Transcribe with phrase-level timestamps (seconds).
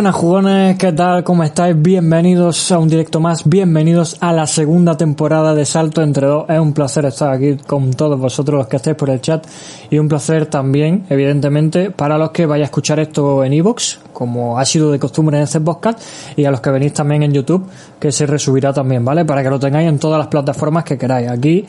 [0.00, 1.22] Buenas jugones, ¿qué tal?
[1.24, 1.76] ¿Cómo estáis?
[1.78, 6.46] Bienvenidos a un directo más, bienvenidos a la segunda temporada de Salto entre dos.
[6.48, 9.46] Es un placer estar aquí con todos vosotros los que estáis por el chat
[9.90, 14.58] y un placer también, evidentemente, para los que vais a escuchar esto en iVoox, como
[14.58, 16.00] ha sido de costumbre en este podcast,
[16.34, 17.66] y a los que venís también en YouTube,
[17.98, 19.26] que se resubirá también, ¿vale?
[19.26, 21.28] Para que lo tengáis en todas las plataformas que queráis.
[21.28, 21.66] Aquí,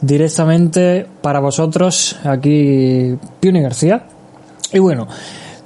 [0.00, 4.04] directamente para vosotros, aquí Pione García.
[4.72, 5.08] Y bueno,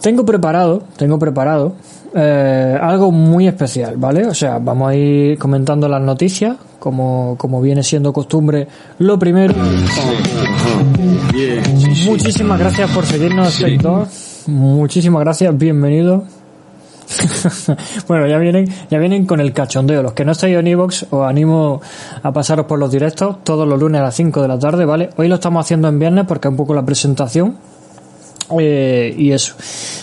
[0.00, 1.74] tengo preparado, tengo preparado
[2.18, 4.26] eh, algo muy especial, ¿vale?
[4.26, 8.66] O sea, vamos a ir comentando las noticias, como, como viene siendo costumbre.
[9.00, 9.54] Lo primero,
[12.06, 14.06] muchísimas gracias por seguirnos, sector.
[14.46, 16.24] Muchísimas gracias, bienvenido.
[18.08, 20.02] bueno, ya vienen, ya vienen con el cachondeo.
[20.02, 21.82] Los que no estáis en Evox, os animo
[22.22, 25.10] a pasaros por los directos todos los lunes a las 5 de la tarde, ¿vale?
[25.16, 27.75] Hoy lo estamos haciendo en viernes porque es un poco la presentación
[28.58, 29.54] eh, y eso.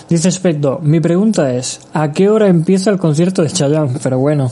[0.10, 4.00] Dice Specto, mi pregunta es, ¿a qué hora empieza el concierto de Chayanne?
[4.02, 4.52] Pero bueno,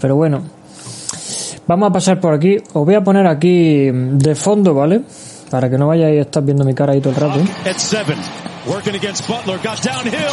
[0.00, 0.42] pero bueno.
[1.66, 2.58] Vamos a pasar por aquí.
[2.72, 5.02] Os voy a poner aquí de fondo, ¿vale?
[5.50, 7.40] Para que no vayáis a estar viendo mi cara ahí todo el rato.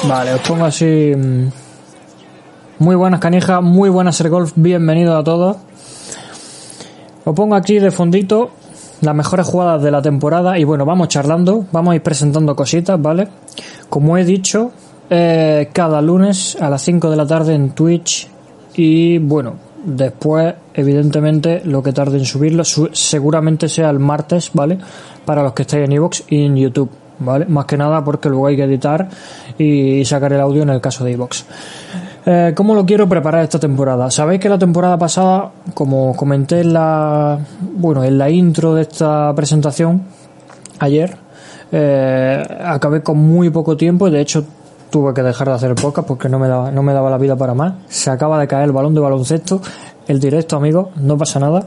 [0.08, 1.14] Vale, os pongo así...
[1.16, 1.48] Mm,
[2.80, 5.58] muy buenas canijas, muy buenas ser golf, bienvenidos a todos.
[7.24, 8.50] Os pongo aquí de fondito
[9.02, 13.02] las mejores jugadas de la temporada y bueno, vamos charlando, vamos a ir presentando cositas,
[13.02, 13.28] ¿vale?
[13.90, 14.72] Como he dicho,
[15.10, 18.28] eh, cada lunes a las 5 de la tarde en Twitch
[18.76, 24.78] y bueno, después evidentemente lo que tarde en subirlo seguramente sea el martes, ¿vale?
[25.26, 26.90] Para los que estáis en iVoox y en YouTube.
[27.24, 27.46] ¿Vale?
[27.46, 29.08] Más que nada porque luego hay que editar
[29.56, 31.44] y sacar el audio en el caso de iVoox.
[32.26, 34.12] Eh, ¿Cómo lo quiero preparar esta temporada?
[34.12, 39.34] Sabéis que la temporada pasada, como comenté en la, bueno, en la intro de esta
[39.36, 40.04] presentación,
[40.80, 41.18] ayer,
[41.72, 44.46] eh, acabé con muy poco tiempo y de hecho
[44.92, 47.36] tuve que dejar de hacer podcast porque no me daba, no me daba la vida
[47.36, 47.74] para más.
[47.88, 49.62] Se acaba de caer el balón de baloncesto,
[50.08, 51.66] el directo, amigos, no pasa nada.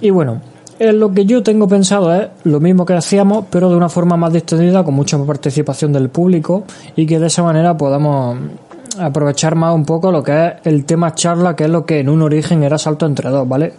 [0.00, 0.40] Y bueno,
[0.80, 4.16] eh, lo que yo tengo pensado es lo mismo que hacíamos, pero de una forma
[4.16, 6.64] más distendida, con mucha participación del público
[6.96, 8.36] y que de esa manera podamos
[9.02, 12.08] aprovechar más un poco lo que es el tema charla, que es lo que en
[12.08, 13.74] un origen era salto entre dos, ¿vale?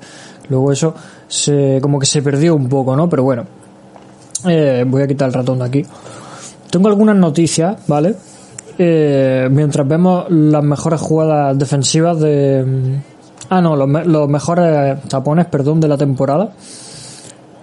[0.50, 0.94] Luego eso
[1.28, 3.09] se, como que se perdió un poco, ¿no?
[3.09, 3.45] Pero bueno,
[4.47, 5.85] eh, voy a quitar el ratón de aquí.
[6.69, 8.16] Tengo algunas noticias, ¿vale?
[8.78, 13.00] Eh, mientras vemos las mejores jugadas defensivas de...
[13.50, 16.50] Ah, no, los, mejores tapones, perdón, de la temporada.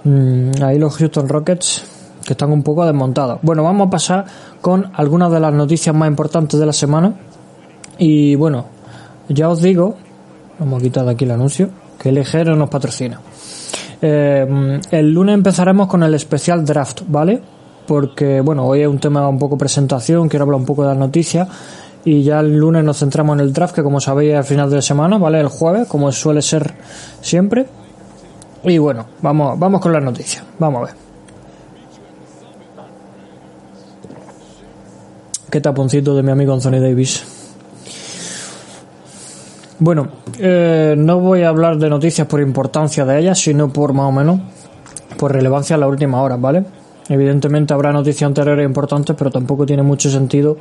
[0.04, 1.84] Mm, ahí los Houston Rockets
[2.24, 3.40] que están un poco desmontados.
[3.42, 4.24] Bueno, vamos a pasar
[4.60, 7.14] con algunas de las noticias más importantes de la semana
[8.00, 8.64] y bueno,
[9.28, 9.94] ya os digo,
[10.58, 11.68] vamos a quitar de aquí el anuncio,
[11.98, 13.20] que LG no nos patrocina.
[14.00, 17.40] Eh, el lunes empezaremos con el especial draft, ¿vale?
[17.86, 20.96] Porque, bueno, hoy es un tema un poco presentación, quiero hablar un poco de las
[20.96, 21.46] noticias.
[22.02, 24.70] Y ya el lunes nos centramos en el draft, que como sabéis es al final
[24.70, 25.38] de semana, ¿vale?
[25.38, 26.72] El jueves, como suele ser
[27.20, 27.66] siempre.
[28.64, 30.42] Y bueno, vamos, vamos con las noticias.
[30.58, 30.94] Vamos a ver.
[35.50, 37.39] Qué taponcito de mi amigo Anthony Davis.
[39.80, 44.04] Bueno, eh, no voy a hablar de noticias por importancia de ellas, sino por más
[44.04, 44.38] o menos
[45.18, 46.64] por relevancia a la última hora, ¿vale?
[47.08, 50.58] Evidentemente habrá noticias anteriores importantes, pero tampoco tiene mucho sentido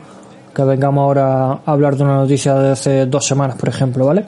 [0.55, 4.23] que vengamos ahora a hablar de una noticia de hace dos semanas, por ejemplo, ¿vale?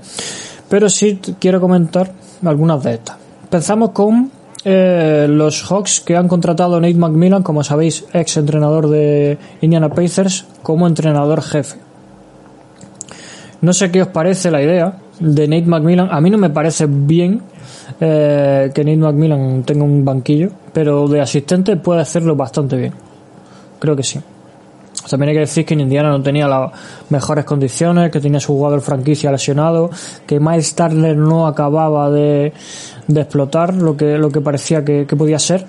[0.68, 2.12] Pero sí quiero comentar
[2.44, 3.16] algunas de estas.
[3.44, 4.30] Empezamos con
[4.66, 10.46] eh, los Hawks que han contratado Nate McMillan, como sabéis, ex entrenador de Indiana Pacers,
[10.62, 11.91] como entrenador jefe.
[13.62, 16.10] No sé qué os parece la idea de Nate McMillan.
[16.12, 17.42] A mí no me parece bien
[18.00, 22.94] eh, que Nate McMillan tenga un banquillo, pero de asistente puede hacerlo bastante bien.
[23.80, 24.19] Creo que sí.
[25.10, 26.72] También hay que decir que en Indiana no tenía las
[27.10, 29.90] mejores condiciones, que tenía su jugador franquicia lesionado,
[30.25, 32.54] que Miles Turner no acababa de,
[33.14, 35.66] explotar lo que, lo que parecía que, podía ser.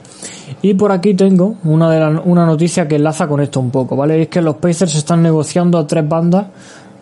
[0.60, 4.22] Y por aquí tengo una, de una noticia que enlaza con esto un poco, ¿vale?
[4.22, 6.46] es que los Pacers están negociando a tres bandas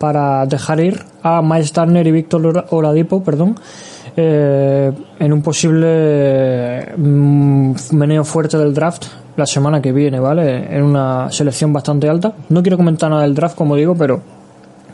[0.01, 3.55] para dejar ir a Miles Turner y Víctor Oladipo, perdón,
[4.17, 9.05] eh, en un posible mm, meneo fuerte del draft
[9.37, 10.75] la semana que viene, ¿vale?
[10.75, 12.33] En una selección bastante alta.
[12.49, 14.19] No quiero comentar nada del draft, como digo, pero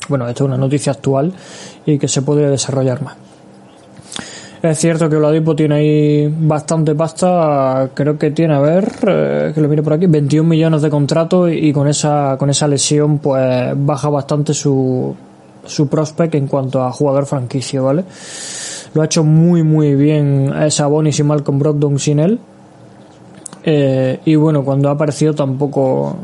[0.09, 1.31] bueno, esto es una noticia actual
[1.86, 3.27] y que se puede desarrollar más.
[4.62, 9.62] Es cierto que Oladipo tiene ahí bastante pasta, creo que tiene, a ver, eh, que
[9.62, 13.74] lo mire por aquí, 21 millones de contrato y, con esa con esa lesión pues
[13.75, 15.15] baja bastante su,
[15.63, 18.04] su prospect en cuanto a jugador franquicio, ¿vale?
[18.95, 22.39] Lo ha hecho muy muy bien Sabonis y Malcolm Brogdon sin él.
[23.63, 26.15] Eh, y bueno, cuando ha aparecido tampoco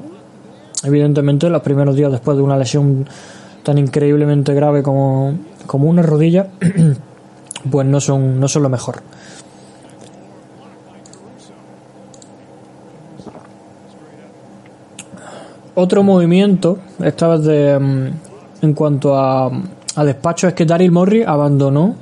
[0.83, 3.05] evidentemente los primeros días después de una lesión
[3.63, 6.47] tan increíblemente grave como, como una rodilla,
[7.69, 9.01] pues no son, no son lo mejor.
[15.75, 19.49] Otro movimiento, esta vez de, mm, en cuanto a,
[19.95, 21.95] a despacho, es que Daryl Morey abandonó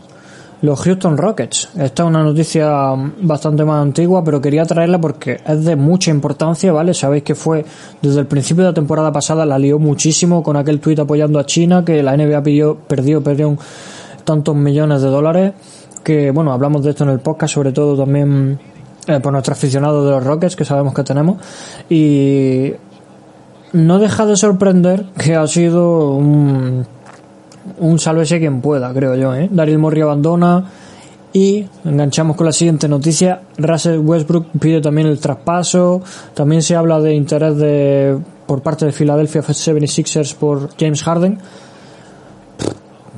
[0.61, 1.69] los Houston Rockets.
[1.77, 6.71] Esta es una noticia bastante más antigua, pero quería traerla porque es de mucha importancia,
[6.71, 6.93] ¿vale?
[6.93, 7.65] Sabéis que fue
[8.01, 11.45] desde el principio de la temporada pasada, la lió muchísimo con aquel tuit apoyando a
[11.45, 13.57] China, que la NBA pidió, perdió, perdió
[14.23, 15.53] tantos millones de dólares,
[16.03, 18.59] que bueno, hablamos de esto en el podcast, sobre todo también
[19.07, 21.37] eh, por nuestros aficionados de los Rockets, que sabemos que tenemos,
[21.89, 22.73] y
[23.73, 26.85] no deja de sorprender que ha sido un
[27.79, 29.33] un sálvese quien pueda, creo yo.
[29.35, 29.49] ¿eh?
[29.51, 30.65] Daryl Morey abandona
[31.33, 33.41] y enganchamos con la siguiente noticia.
[33.57, 36.01] Russell Westbrook pide también el traspaso.
[36.33, 41.39] También se habla de interés de por parte de Philadelphia 76ers por James Harden.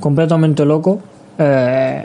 [0.04, 0.98] Completamente loco.
[1.38, 2.04] Eh,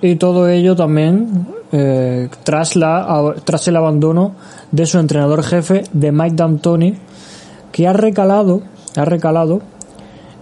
[0.00, 4.32] y todo ello también eh, tras, la, tras el abandono
[4.72, 6.94] de su entrenador jefe, de Mike D'Antoni,
[7.72, 8.62] que ha recalado,
[8.96, 9.60] ha recalado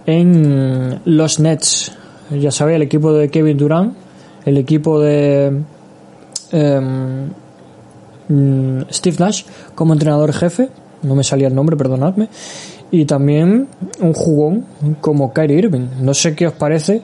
[0.05, 1.91] en los Nets.
[2.31, 3.93] Ya sabéis, el equipo de Kevin Durant,
[4.45, 5.63] el equipo de
[6.53, 7.29] em,
[8.29, 9.43] mm, Steve Nash
[9.75, 10.69] como entrenador jefe,
[11.03, 12.29] no me salía el nombre, perdonadme,
[12.91, 13.67] y también
[13.99, 14.65] un jugón
[15.01, 15.87] como Kyrie Irving.
[16.01, 17.01] No sé qué os parece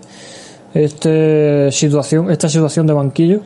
[0.73, 3.41] este situación, esta situación de banquillo,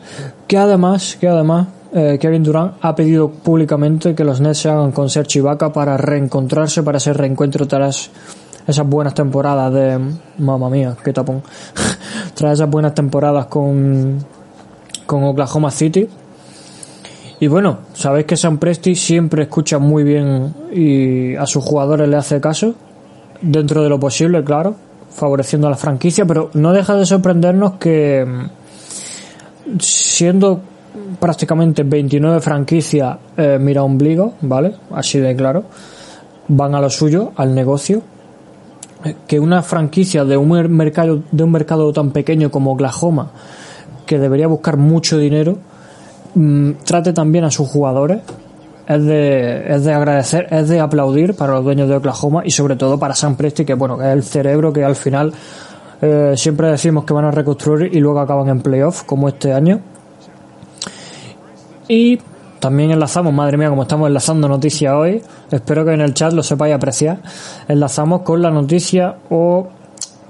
[0.47, 4.91] que además, que además eh, Kevin Durant ha pedido públicamente que los Nets se hagan
[4.91, 8.11] con Serge Ibaka para reencontrarse, para ese reencuentro tras
[8.67, 9.99] esas buenas temporadas de.
[10.39, 11.41] Mamma mía, qué tapón.
[12.33, 14.17] Tras esas buenas temporadas con,
[15.05, 16.07] con Oklahoma City.
[17.39, 22.15] Y bueno, sabéis que San Presti siempre escucha muy bien y a sus jugadores le
[22.15, 22.75] hace caso,
[23.41, 24.75] dentro de lo posible, claro,
[25.09, 28.25] favoreciendo a la franquicia, pero no deja de sorprendernos que
[29.79, 30.61] siendo
[31.19, 34.75] prácticamente 29 franquicias eh, mira ombligo, ¿vale?
[34.91, 35.65] Así de claro,
[36.47, 38.01] van a lo suyo, al negocio,
[39.27, 43.31] que una franquicia de un mercado de un mercado tan pequeño como Oklahoma
[44.05, 45.57] que debería buscar mucho dinero
[46.35, 48.19] mm, trate también a sus jugadores
[48.87, 52.75] es de, es de agradecer, es de aplaudir para los dueños de Oklahoma y sobre
[52.75, 55.33] todo para Sam Presti, que bueno, que es el cerebro que al final
[56.01, 59.79] eh, siempre decimos que van a reconstruir y luego acaban en playoff, como este año.
[61.87, 62.19] Y
[62.59, 66.43] también enlazamos, madre mía, como estamos enlazando noticias hoy, espero que en el chat lo
[66.43, 67.19] sepáis apreciar,
[67.67, 69.67] enlazamos con la noticia o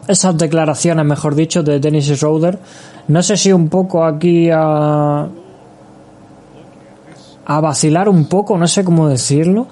[0.07, 2.59] esas declaraciones, mejor dicho, de Dennis Schroeder.
[3.07, 5.27] No sé si un poco aquí a,
[7.45, 9.67] a vacilar un poco, no sé cómo decirlo,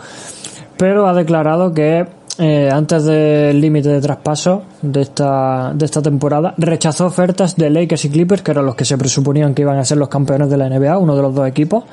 [0.77, 2.08] pero ha declarado que
[2.39, 8.06] eh, antes del límite de traspaso de esta, de esta temporada, rechazó ofertas de Lakers
[8.06, 10.58] y Clippers, que eran los que se presuponían que iban a ser los campeones de
[10.58, 11.84] la NBA, uno de los dos equipos.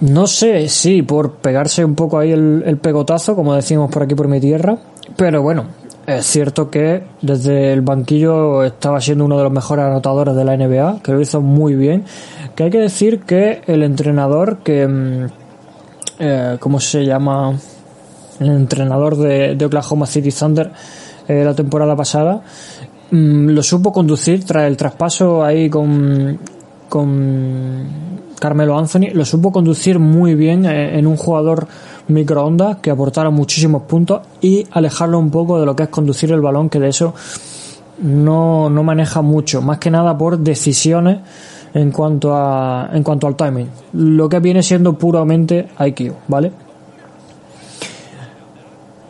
[0.00, 4.28] No sé si por pegarse un poco ahí el, pegotazo, como decimos por aquí por
[4.28, 4.76] mi tierra,
[5.16, 5.66] pero bueno,
[6.06, 10.56] es cierto que desde el banquillo estaba siendo uno de los mejores anotadores de la
[10.56, 12.04] NBA, que lo hizo muy bien.
[12.54, 15.26] Que hay que decir que el entrenador que, mm,
[16.20, 17.58] eh, ¿cómo se llama?
[18.38, 20.70] El entrenador de, Oklahoma City Thunder
[21.26, 22.40] eh, la temporada pasada,
[23.10, 26.38] mm, lo supo conducir tras el traspaso ahí con,
[26.88, 28.06] con
[28.38, 31.66] Carmelo Anthony lo supo conducir muy bien eh, en un jugador
[32.08, 36.40] microondas que aportara muchísimos puntos y alejarlo un poco de lo que es conducir el
[36.40, 37.14] balón, que de eso
[38.02, 41.18] no, no maneja mucho, más que nada por decisiones
[41.74, 43.68] en cuanto a en cuanto al timing.
[43.92, 46.65] Lo que viene siendo puramente IQ, ¿vale?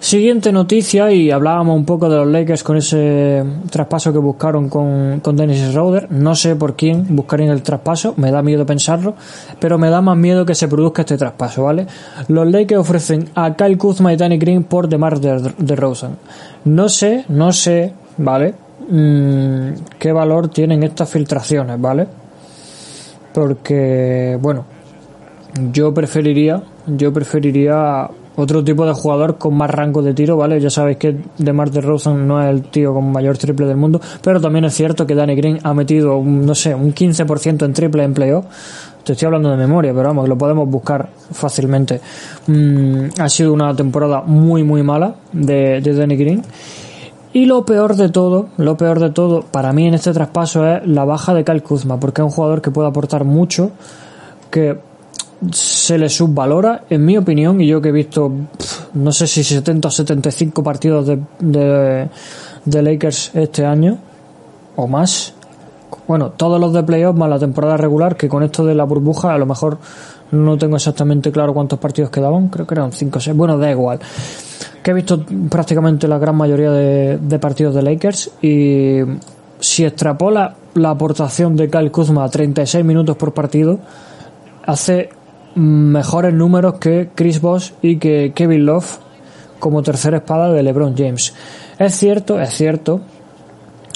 [0.07, 5.19] Siguiente noticia, y hablábamos un poco de los Lakers con ese traspaso que buscaron con,
[5.19, 6.07] con Dennis Schroeder.
[6.13, 9.17] No sé por quién buscarían el traspaso, me da miedo pensarlo,
[9.59, 11.89] pero me da más miedo que se produzca este traspaso, ¿vale?
[12.29, 15.19] Los Lakers ofrecen a Kyle Kuzma y Danny Green por DeMar
[15.75, 16.17] Rosen.
[16.67, 18.55] No sé, no sé, ¿vale?
[18.89, 22.07] Mm, qué valor tienen estas filtraciones, ¿vale?
[23.35, 24.67] Porque, bueno,
[25.73, 30.61] yo preferiría, yo preferiría otro tipo de jugador con más rango de tiro, ¿vale?
[30.61, 34.41] Ya sabéis que DeMar DeRozan no es el tío con mayor triple del mundo, pero
[34.41, 38.05] también es cierto que Danny Green ha metido, un, no sé, un 15% en triple
[38.05, 38.45] en playoff.
[39.03, 42.01] Te estoy hablando de memoria, pero vamos, lo podemos buscar fácilmente.
[42.49, 46.43] Mm, ha sido una temporada muy, muy mala de, de Danny Green.
[47.33, 50.87] Y lo peor de todo, lo peor de todo para mí en este traspaso es
[50.87, 53.73] la baja de Kyle Kuzma, porque es un jugador que puede aportar mucho,
[54.51, 54.79] que
[55.53, 58.31] se le subvalora, en mi opinión, y yo que he visto,
[58.95, 62.09] no sé si 70 o 75 partidos de,
[62.65, 63.99] de, Lakers este año,
[64.77, 65.35] o más.
[66.09, 69.35] Bueno, todos los de playoffs más la temporada regular, que con esto de la burbuja
[69.35, 69.79] a lo mejor
[70.33, 73.71] no tengo exactamente claro cuántos partidos quedaban, creo que eran 5 o 6, bueno, da
[73.71, 74.01] igual.
[74.83, 79.01] Que he visto prácticamente la gran mayoría de, de partidos de Lakers y
[79.61, 83.79] si extrapola la aportación de Kyle Kuzma a 36 minutos por partido,
[84.67, 85.11] hace
[85.57, 88.99] mejores números que Chris Bosh y que Kevin Love
[89.59, 91.35] como tercera espada de LeBron James.
[91.79, 93.01] Es cierto, es cierto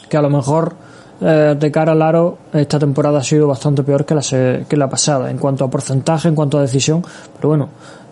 [0.08, 0.74] que a lo mejor
[1.20, 4.22] eh, de cara al aro esta temporada ha sido bastante peor que la,
[4.66, 7.04] que la pasada en cuanto a porcentaje, en cuanto a decisión,
[7.36, 7.68] pero bueno,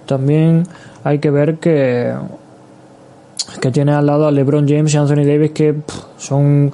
[0.06, 0.64] también
[1.04, 2.14] hay que ver que
[3.60, 5.74] que tiene al lado a LeBron James y Anthony Davis que
[6.18, 6.70] son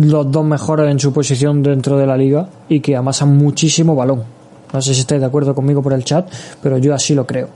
[0.00, 4.35] los dos mejores en su posición dentro de la liga y que amasan muchísimo balón.
[4.72, 6.28] No sé si estáis de acuerdo conmigo por el chat,
[6.62, 7.48] pero yo así lo creo.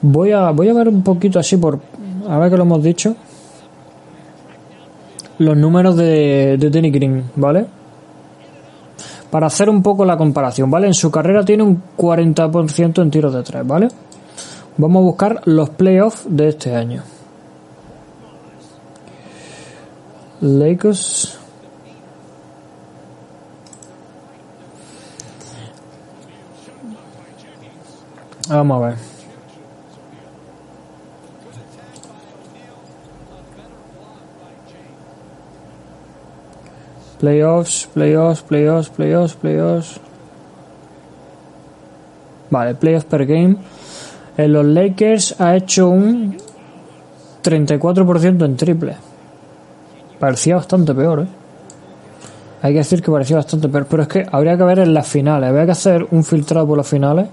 [0.00, 1.80] Voy a, voy a ver un poquito así por,
[2.28, 3.16] a ver que lo hemos dicho,
[5.38, 7.66] los números de, de Green, ¿vale?
[9.30, 10.86] Para hacer un poco la comparación, ¿vale?
[10.86, 13.88] En su carrera tiene un 40% en tiros de tres, ¿vale?
[14.76, 17.02] Vamos a buscar los playoffs de este año.
[20.40, 21.38] Lakers
[28.48, 28.96] Vamos a ver.
[37.20, 40.00] Playoffs, playoffs, playoffs, playoffs, playoffs.
[42.50, 43.56] Vale, playoffs per game.
[44.36, 46.36] En los Lakers ha hecho un
[47.42, 48.96] 34% en triple.
[50.18, 51.26] Parecía bastante peor, ¿eh?
[52.62, 53.86] Hay que decir que parecía bastante peor.
[53.90, 55.48] Pero es que habría que ver en las finales.
[55.50, 57.28] Habría que hacer un filtrado por las finales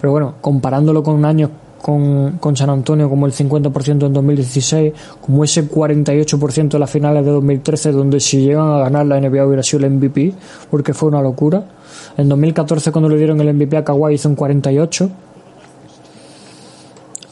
[0.00, 1.50] pero bueno, comparándolo con un año
[1.80, 7.24] con, con San Antonio como el 50% en 2016, como ese 48% en las finales
[7.24, 10.34] de 2013, donde si llegan a ganar la NBA hubiera el MVP,
[10.70, 11.64] porque fue una locura.
[12.16, 15.10] En 2014 cuando le dieron el MVP a Kawhi hizo un 48.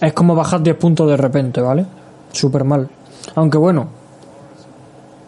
[0.00, 1.84] Es como bajar 10 puntos de repente, ¿vale?
[2.30, 2.88] Súper mal.
[3.34, 3.88] Aunque bueno,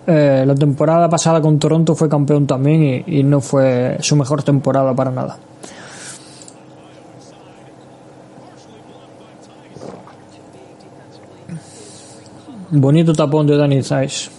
[0.07, 4.95] eh, la temporada pasada con Toronto fue campeón también y no fue su mejor temporada
[4.95, 5.39] para nada.
[12.71, 14.31] Bonito tapón de Danny Zeiss.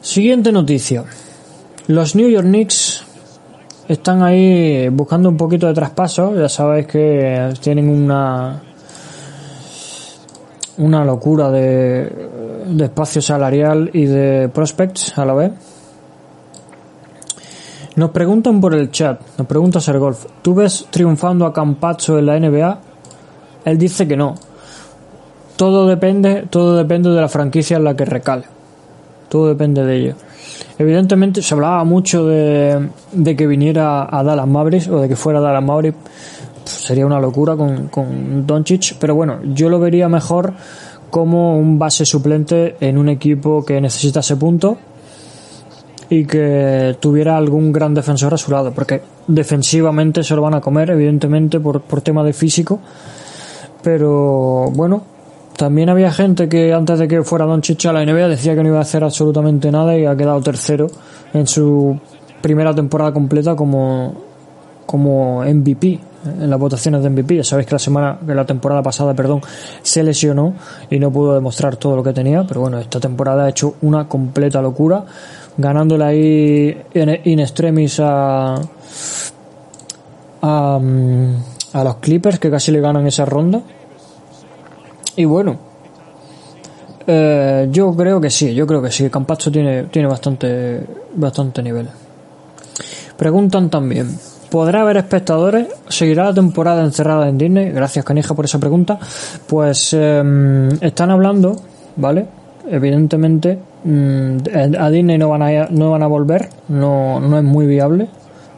[0.00, 1.04] Siguiente noticia.
[1.86, 3.04] Los New York Knicks
[3.86, 6.34] están ahí buscando un poquito de traspaso.
[6.36, 8.62] Ya sabéis que tienen una
[10.78, 12.28] una locura de,
[12.80, 15.52] espacio salarial y de prospects a la vez.
[17.94, 22.38] Nos preguntan por el chat, nos pregunta Sergolf, ¿tú ves triunfando a Campazzo en la
[22.38, 22.78] NBA?
[23.64, 24.34] Él dice que no,
[25.56, 28.44] todo depende, todo depende de la franquicia en la que recale.
[29.28, 30.14] Todo depende de ello.
[30.78, 35.38] Evidentemente se hablaba mucho de, de que viniera a Dallas Mavericks o de que fuera
[35.38, 35.98] a Dallas Mavericks.
[36.64, 40.52] Sería una locura con, con Doncic, pero bueno, yo lo vería mejor
[41.10, 44.76] como un base suplente en un equipo que necesitase puntos
[46.10, 50.60] y que tuviera algún gran defensor a su lado, porque defensivamente se lo van a
[50.60, 52.80] comer, evidentemente, por, por tema de físico.
[53.82, 55.02] Pero bueno,
[55.56, 58.62] también había gente que antes de que fuera Don Chicha a la NBA decía que
[58.62, 60.86] no iba a hacer absolutamente nada y ha quedado tercero
[61.32, 61.98] en su
[62.42, 64.14] primera temporada completa como,
[64.84, 67.36] como MVP en las votaciones de MVP.
[67.36, 69.40] Ya sabéis que la semana, que la temporada pasada, perdón,
[69.82, 70.54] se lesionó
[70.90, 74.06] y no pudo demostrar todo lo que tenía, pero bueno, esta temporada ha hecho una
[74.08, 75.04] completa locura,
[75.56, 76.82] ganándole ahí
[77.24, 78.56] in extremis a,
[80.42, 80.80] a,
[81.72, 83.62] a los Clippers que casi le ganan esa ronda
[85.16, 85.56] y bueno,
[87.06, 89.08] eh, yo creo que sí, yo creo que sí.
[89.08, 90.80] Campacho tiene, tiene bastante,
[91.14, 91.88] bastante nivel.
[93.16, 94.18] Preguntan también,
[94.50, 95.68] ¿podrá haber espectadores?
[95.88, 97.70] ¿Seguirá la temporada encerrada en Disney?
[97.70, 98.98] Gracias, Canija, por esa pregunta.
[99.46, 101.56] Pues eh, están hablando,
[101.96, 102.26] ¿vale?
[102.68, 104.36] Evidentemente, mm,
[104.78, 108.08] a Disney no van a, no van a volver, no, no es muy viable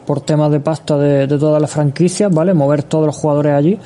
[0.07, 2.55] por temas de pasta de, de todas las franquicias, ¿vale?
[2.55, 3.79] Mover todos los jugadores allí.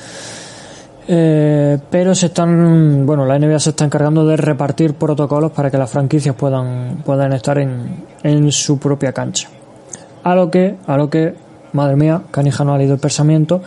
[1.08, 5.78] Eh, pero se están, bueno, la NBA se está encargando de repartir protocolos para que
[5.78, 9.50] las franquicias puedan, puedan estar en, en su propia cancha.
[10.24, 11.36] A lo que, a lo que,
[11.74, 13.62] madre mía, Canija no ha leído el pensamiento,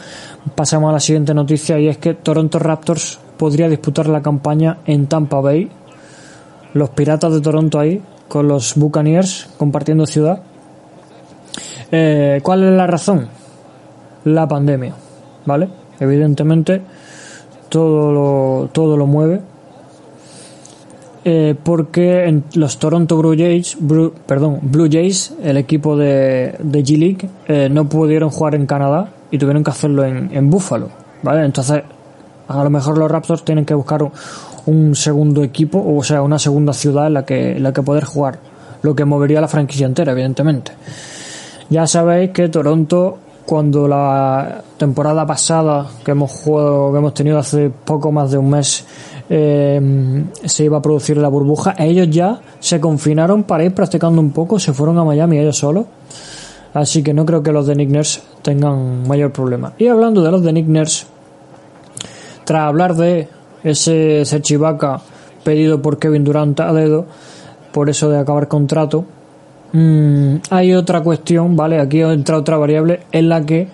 [0.55, 5.07] pasamos a la siguiente noticia y es que Toronto Raptors podría disputar la campaña en
[5.07, 5.71] Tampa Bay.
[6.73, 10.41] Los Piratas de Toronto ahí, con los Buccaneers compartiendo ciudad.
[11.91, 13.29] Eh, ¿Cuál es la razón?
[14.25, 14.95] La pandemia,
[15.45, 15.69] ¿vale?
[16.01, 16.83] Evidentemente,
[17.69, 19.41] todo lo, todo lo mueve.
[21.29, 26.85] Eh, porque en los Toronto Blue Jays, Blue- perdón, Blue Jays, el equipo de, de
[26.85, 30.89] G League, eh, no pudieron jugar en Canadá y tuvieron que hacerlo en, en Buffalo,
[31.25, 31.45] ¿vale?
[31.45, 31.83] Entonces,
[32.47, 34.13] a lo mejor los Raptors tienen que buscar un,
[34.67, 38.05] un segundo equipo, o sea, una segunda ciudad en la que, en la que poder
[38.05, 38.39] jugar,
[38.83, 40.71] lo que movería la franquicia entera, evidentemente.
[41.71, 47.71] Ya sabéis que Toronto, cuando la temporada pasada que hemos jugado, que hemos tenido hace
[47.71, 48.85] poco más de un mes,
[49.31, 54.33] eh, se iba a producir la burbuja, ellos ya se confinaron para ir practicando un
[54.33, 55.87] poco, se fueron a Miami ellos solos.
[56.75, 57.91] Así que no creo que los de Nick
[58.43, 59.73] tengan mayor problema.
[59.79, 60.67] Y hablando de los de Nick
[62.45, 63.29] tras hablar de
[63.65, 65.01] ese Serchivaca
[65.43, 67.07] pedido por Kevin Durant a dedo,
[67.73, 69.05] por eso de acabar contrato,
[69.73, 71.81] mm, hay otra cuestión, ¿vale?
[71.81, 73.69] Aquí entra otra variable en la que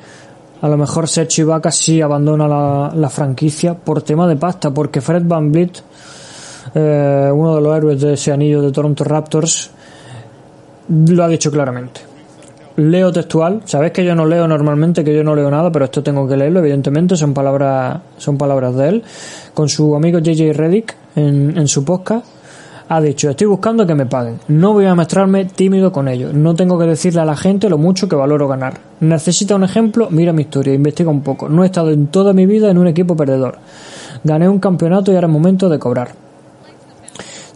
[0.63, 5.01] a lo mejor Serge Ibaka sí abandona la, la franquicia por tema de pasta, porque
[5.01, 5.83] Fred Van Vliet,
[6.75, 9.71] eh, uno de los héroes de ese anillo de Toronto Raptors,
[10.89, 12.01] lo ha dicho claramente.
[12.77, 16.03] Leo textual, sabéis que yo no leo normalmente, que yo no leo nada, pero esto
[16.03, 19.03] tengo que leerlo, evidentemente, son palabras, son palabras de él,
[19.53, 22.25] con su amigo JJ Reddick en, en su podcast
[22.89, 24.41] ha dicho, estoy buscando que me paguen.
[24.49, 26.33] No voy a mostrarme tímido con ello.
[26.33, 28.81] No tengo que decirle a la gente lo mucho que valoro ganar.
[29.01, 30.09] ¿Necesita un ejemplo?
[30.11, 31.49] Mira mi historia, investiga un poco.
[31.49, 33.59] No he estado en toda mi vida en un equipo perdedor.
[34.25, 36.23] Gané un campeonato y ahora es momento de cobrar.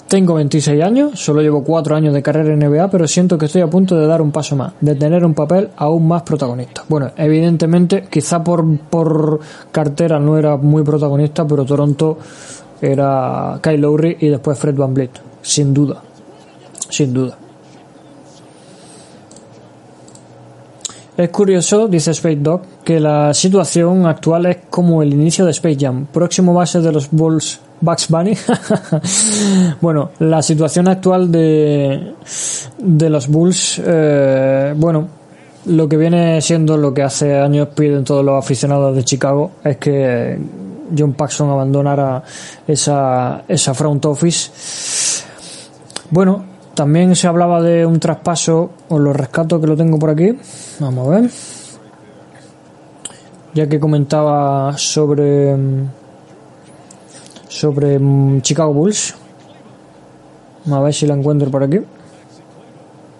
[0.08, 3.62] Tengo 26 años, solo llevo 4 años de carrera en NBA, pero siento que estoy
[3.62, 6.84] a punto de dar un paso más, de tener un papel aún más protagonista.
[6.88, 9.40] Bueno, evidentemente, quizá por, por
[9.72, 12.18] cartera no era muy protagonista, pero Toronto
[12.80, 16.02] era Kyle Lowry y después Fred Van Vliet, sin duda,
[16.88, 17.38] sin duda.
[21.16, 25.78] Es curioso, dice Space Dog, que la situación actual es como el inicio de Space
[25.80, 28.34] Jam, próximo base de los Bulls Bugs Bunny.
[29.80, 32.12] bueno, la situación actual de,
[32.78, 35.08] de los Bulls, eh, bueno,
[35.64, 39.78] lo que viene siendo lo que hace años piden todos los aficionados de Chicago es
[39.78, 40.38] que
[40.96, 42.22] John Paxson abandonara
[42.66, 45.24] esa, esa front office.
[46.10, 46.44] Bueno,
[46.74, 50.38] también se hablaba de un traspaso, os lo rescato que lo tengo por aquí.
[50.80, 51.30] Vamos a ver.
[53.54, 55.56] Ya que comentaba sobre
[57.48, 57.98] sobre
[58.42, 59.14] Chicago Bulls.
[60.70, 61.80] A ver si la encuentro por aquí.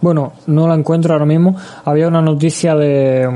[0.01, 1.57] Bueno, no la encuentro ahora mismo.
[1.85, 3.27] Había una noticia de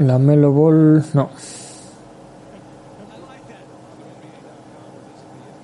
[0.00, 1.28] La Melo Ball, no.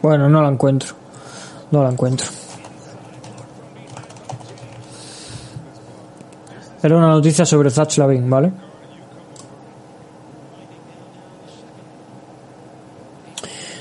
[0.02, 0.94] Bueno, no la encuentro.
[1.70, 2.26] No la encuentro.
[6.82, 8.52] Era una noticia sobre Zach Lavin, ¿vale?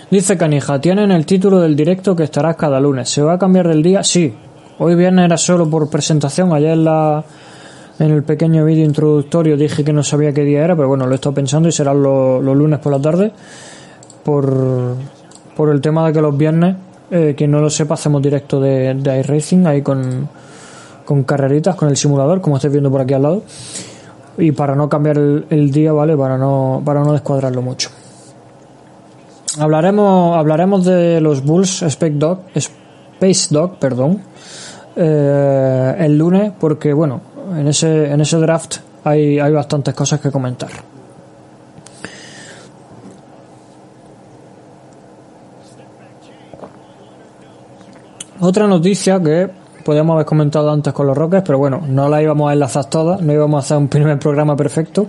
[0.10, 3.10] Dice Canija, tienen el título del directo que estarás cada lunes.
[3.10, 4.04] ¿Se va a cambiar del día?
[4.04, 4.34] Sí.
[4.80, 6.54] Hoy viernes era solo por presentación.
[6.54, 7.26] Ayer la
[8.00, 11.14] en el pequeño vídeo introductorio dije que no sabía qué día era, pero bueno, lo
[11.14, 13.32] he estado pensando y serán los, los lunes por la tarde.
[14.24, 14.96] Por,
[15.56, 16.76] por el tema de que los viernes,
[17.12, 20.28] eh, quien no lo sepa, hacemos directo de, de iRacing ahí con,
[21.06, 23.44] con carreritas, con el simulador, como estáis viendo por aquí al lado.
[24.38, 26.18] Y para no cambiar el, el día, ¿vale?
[26.18, 27.90] Para no, para no descuadrarlo mucho.
[29.58, 34.20] Hablaremos, hablaremos de los Bulls Space Dog, Space Dog, perdón,
[34.98, 37.22] eh, el lunes, porque bueno,
[37.58, 40.70] en ese, en ese draft hay, hay bastantes cosas que comentar.
[48.40, 49.50] Otra noticia que
[49.84, 53.22] podíamos haber comentado antes con los Rockets, pero bueno, no la íbamos a enlazar todas,
[53.22, 55.08] no íbamos a hacer un primer programa perfecto.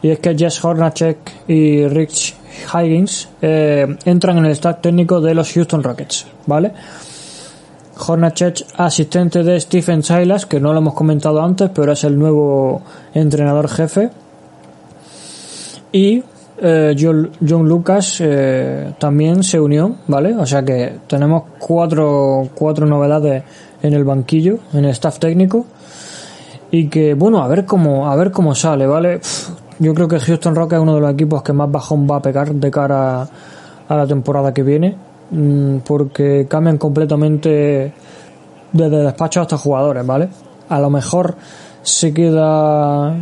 [0.00, 2.34] Y es que Jess Hornacek y Rich
[2.72, 6.72] Higgins eh, entran en el staff técnico de los Houston Rockets, ¿vale?
[7.96, 12.82] Hornacek, asistente de Stephen Silas, que no lo hemos comentado antes, pero es el nuevo
[13.14, 14.10] entrenador jefe.
[15.92, 16.22] Y
[16.58, 20.34] eh, John, Lucas eh, también se unió, ¿vale?
[20.36, 23.44] O sea que tenemos cuatro, cuatro novedades
[23.82, 25.66] en el banquillo, en el staff técnico.
[26.70, 29.20] Y que, bueno, a ver cómo, a ver cómo sale, ¿vale?
[29.78, 32.22] Yo creo que Houston Rockets es uno de los equipos que más bajón va a
[32.22, 33.28] pegar de cara
[33.88, 34.96] a la temporada que viene
[35.84, 37.92] porque cambian completamente
[38.72, 40.28] desde despachos hasta jugadores, ¿vale?
[40.68, 41.36] A lo mejor
[41.82, 43.14] se queda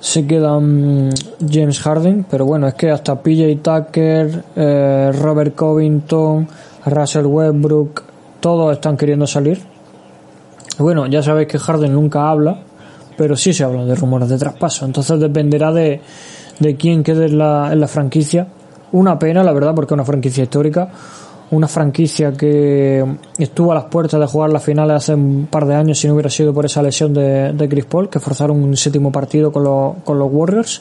[0.00, 1.10] se queda um,
[1.46, 6.48] James Harden, pero bueno, es que hasta PJ Tucker, eh, Robert Covington,
[6.86, 8.02] Russell Westbrook,
[8.40, 9.60] todos están queriendo salir.
[10.78, 12.58] Bueno, ya sabéis que Harden nunca habla,
[13.18, 14.86] pero sí se hablan de rumores de traspaso.
[14.86, 16.00] Entonces dependerá de,
[16.58, 18.46] de quién quede en la, en la franquicia.
[18.92, 20.88] Una pena, la verdad, porque es una franquicia histórica.
[21.52, 23.04] Una franquicia que
[23.36, 26.14] estuvo a las puertas de jugar las finales hace un par de años si no
[26.14, 29.64] hubiera sido por esa lesión de, de Chris Paul, que forzaron un séptimo partido con,
[29.64, 30.80] los con los Warriors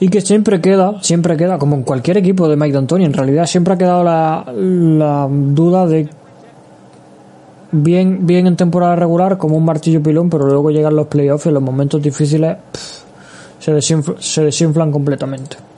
[0.00, 3.46] y que siempre queda, siempre queda, como en cualquier equipo de Mike D'Antoni, en realidad
[3.46, 6.08] siempre ha quedado la, la duda de
[7.70, 11.50] bien, bien en temporada regular como un martillo pilón, pero luego llegan los playoffs y
[11.50, 12.56] los momentos difíciles
[13.58, 15.69] se, se desinflan completamente.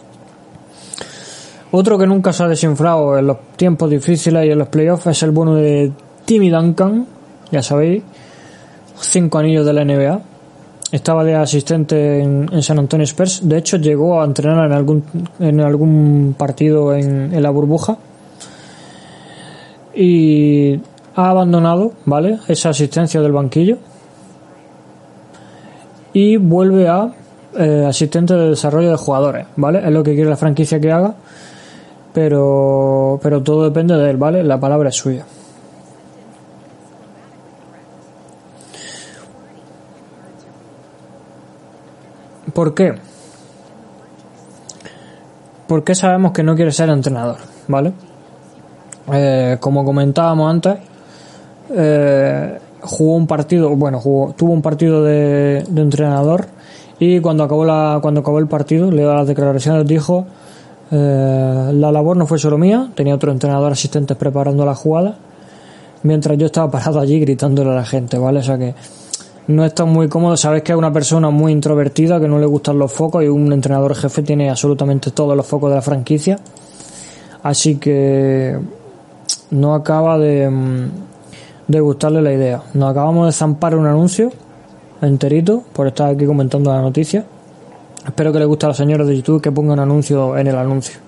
[1.73, 5.23] Otro que nunca se ha desinflado en los tiempos difíciles y en los playoffs es
[5.23, 5.91] el bueno de
[6.27, 7.07] Timmy Duncan,
[7.51, 8.03] ya sabéis,
[9.01, 10.21] cinco anillos de la NBA.
[10.93, 13.49] Estaba de asistente en, en San Antonio Spurs.
[13.49, 15.03] De hecho, llegó a entrenar en algún,
[15.41, 17.97] en algún partido en, en la burbuja.
[19.95, 20.79] Y
[21.15, 22.39] ha abandonado, ¿vale?
[22.49, 23.79] Esa asistencia del banquillo.
[26.13, 27.15] Y vuelve a
[27.59, 29.81] eh, asistente de desarrollo de jugadores, ¿vale?
[29.85, 31.15] Es lo que quiere la franquicia que haga.
[32.13, 34.43] Pero, pero todo depende de él, ¿vale?
[34.45, 35.25] La palabra es suya.
[42.53, 42.95] ¿Por qué?
[45.67, 47.93] Porque sabemos que no quiere ser entrenador, ¿vale?
[49.11, 50.77] Eh, como comentábamos antes,
[51.75, 56.47] eh, jugó un partido, bueno, jugó, tuvo un partido de, de, entrenador
[56.99, 60.27] y cuando acabó la, cuando acabó el partido, le dio las declaraciones, dijo
[60.93, 65.17] eh, la labor no fue solo mía, tenía otro entrenador asistente preparando la jugada,
[66.03, 68.41] mientras yo estaba parado allí gritándole a la gente, ¿vale?
[68.41, 68.75] O sea que
[69.47, 70.37] no está muy cómodo.
[70.37, 73.53] Sabes que es una persona muy introvertida, que no le gustan los focos y un
[73.53, 76.39] entrenador jefe tiene absolutamente todos los focos de la franquicia.
[77.43, 78.57] Así que
[79.51, 80.89] no acaba de,
[81.67, 82.63] de gustarle la idea.
[82.75, 84.31] Nos acabamos de zampar un anuncio
[85.01, 87.25] enterito por estar aquí comentando la noticia.
[88.05, 90.57] Espero que les guste a los señores de YouTube que pongan un anuncio en el
[90.57, 90.99] anuncio.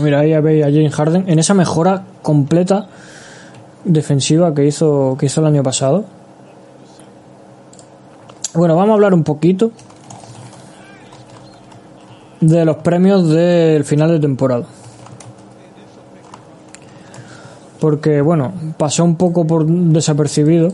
[0.00, 2.88] Mira, ahí veis a James Harden en esa mejora completa
[3.84, 6.04] defensiva que hizo, que hizo el año pasado.
[8.54, 9.72] Bueno, vamos a hablar un poquito
[12.40, 14.66] de los premios del final de temporada.
[17.82, 20.68] Porque, bueno, pasó un poco por desapercibido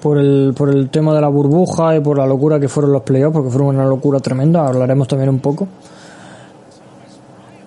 [0.00, 3.02] por el, por el tema de la burbuja y por la locura que fueron los
[3.02, 5.66] playoffs, porque fueron una locura tremenda, hablaremos también un poco.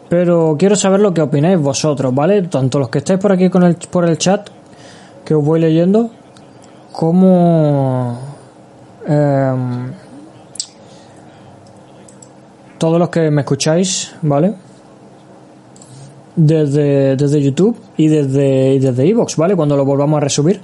[0.08, 2.44] Pero quiero saber lo que opináis vosotros, ¿vale?
[2.44, 4.48] Tanto los que estáis por aquí con el, por el chat,
[5.26, 6.10] que os voy leyendo,
[6.94, 8.18] como
[9.06, 9.54] eh,
[12.78, 14.71] todos los que me escucháis, ¿vale?
[16.36, 19.56] Desde, desde YouTube y desde, y desde Evox, ¿vale?
[19.56, 20.62] Cuando lo volvamos a resubir.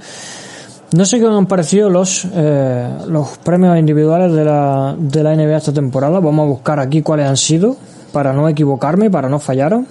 [0.94, 5.36] No sé qué me han parecido los, eh, los premios individuales de la, de la
[5.36, 6.22] NBA esta temporada.
[6.22, 7.76] Vamos a buscar aquí cuáles han sido
[8.14, 9.82] para no equivocarme, para no fallar.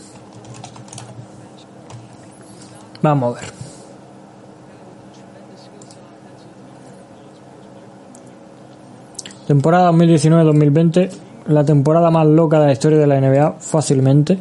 [3.02, 3.56] Vamos a ver.
[9.46, 11.10] Temporada 2019-2020,
[11.48, 14.38] la temporada más loca de la historia de la NBA, fácilmente.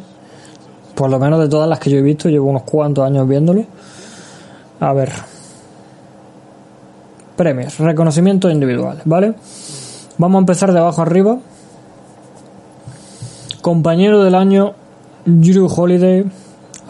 [0.96, 3.64] Por lo menos de todas las que yo he visto, llevo unos cuantos años viéndolo.
[4.80, 5.12] A ver.
[7.36, 9.34] Premios, reconocimientos individuales, ¿vale?
[10.16, 11.36] Vamos a empezar de abajo arriba.
[13.60, 14.72] Compañero del año,
[15.26, 16.24] Drew Holiday.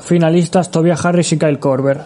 [0.01, 2.03] Finalistas, Tobias Harris y Kyle Korver.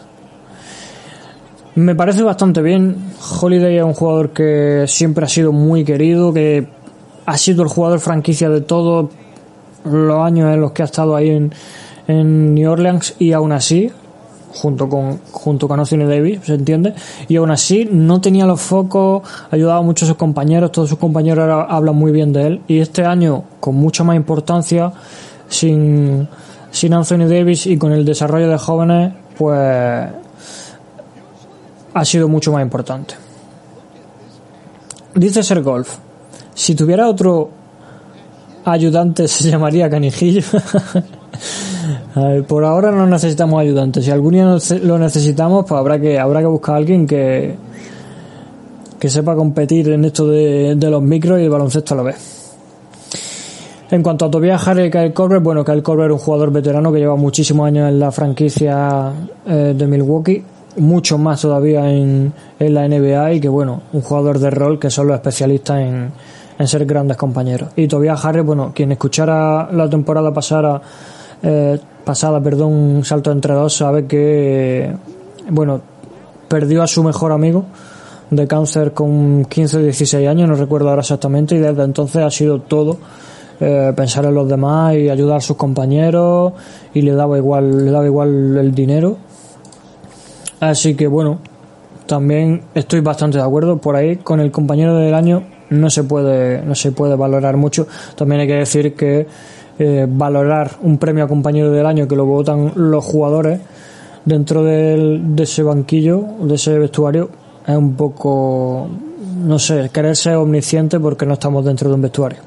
[1.74, 2.96] Me parece bastante bien.
[3.42, 6.66] Holiday es un jugador que siempre ha sido muy querido, que
[7.26, 9.10] ha sido el jugador franquicia de todos
[9.84, 11.52] los años en los que ha estado ahí en,
[12.10, 13.90] en New Orleans y aún así,
[14.52, 16.94] junto con junto con Anthony Davis, ¿se entiende?
[17.28, 21.42] Y aún así no tenía los focos, ayudaba mucho a sus compañeros, todos sus compañeros
[21.42, 24.92] ahora hablan muy bien de él y este año con mucha más importancia
[25.48, 26.28] sin
[26.70, 30.08] sin Anthony Davis y con el desarrollo de jóvenes, pues
[31.92, 33.14] ha sido mucho más importante.
[35.14, 35.96] Dice Ser Golf,
[36.54, 37.50] si tuviera otro
[38.64, 40.42] ayudante se llamaría Canijillo.
[42.16, 44.04] ver, por ahora no necesitamos ayudantes.
[44.04, 47.56] Si algún día lo necesitamos, pues habrá que habrá que buscar a alguien que
[49.00, 52.52] que sepa competir en esto de, los micros y el baloncesto a la vez.
[53.90, 56.92] En cuanto a Tobias Harris y Kyle Korver, bueno, Kyle Korver es un jugador veterano
[56.92, 59.10] que lleva muchísimos años en la franquicia
[59.46, 60.44] eh, de Milwaukee,
[60.76, 64.90] mucho más todavía en, en, la NBA y que, bueno, un jugador de rol que
[64.90, 66.12] son los especialistas en,
[66.58, 67.70] en ser grandes compañeros.
[67.74, 70.80] Y Tobias Harris, bueno, quien escuchara la temporada pasada,
[71.42, 74.92] eh, pasada, perdón, un salto entre dos, sabe que,
[75.48, 75.80] bueno,
[76.48, 77.66] perdió a su mejor amigo
[78.30, 82.30] de cáncer con 15 o 16 años, no recuerdo ahora exactamente, y desde entonces ha
[82.30, 82.98] sido todo
[83.60, 86.52] eh, pensar en los demás y ayudar a sus compañeros
[86.92, 89.16] y le daba igual, le daba igual el dinero.
[90.58, 91.38] Así que bueno,
[92.06, 96.60] también estoy bastante de acuerdo por ahí con el compañero del año no se puede
[96.62, 97.86] no se puede valorar mucho.
[98.16, 99.28] También hay que decir que
[99.82, 103.60] eh, valorar un premio a compañero del año que lo votan los jugadores
[104.26, 107.30] dentro de ese banquillo, de ese vestuario,
[107.66, 108.88] es un poco,
[109.42, 112.40] no sé, querer ser omnisciente porque no estamos dentro de un vestuario.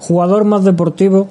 [0.00, 1.28] Jugador más deportivo,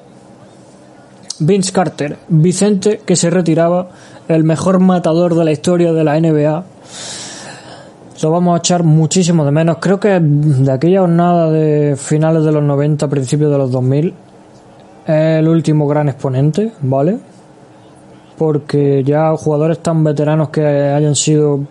[1.40, 3.90] Vince Carter, Vicente que se retiraba,
[4.30, 6.64] el mejor matador de la historia de la NBA.
[8.22, 9.80] Lo vamos a echar muchísimo de menos.
[9.82, 14.14] Creo que de aquella jornada de finales de los 90, principios de los 2000,
[15.06, 17.18] es el último gran exponente, ¿vale?
[18.38, 21.62] Porque ya jugadores tan veteranos que hayan sido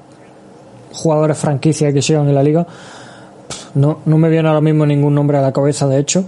[0.93, 2.67] jugadores franquicia que sigan en la liga,
[3.75, 6.25] no, no me viene ahora mismo ningún nombre a la cabeza, de hecho,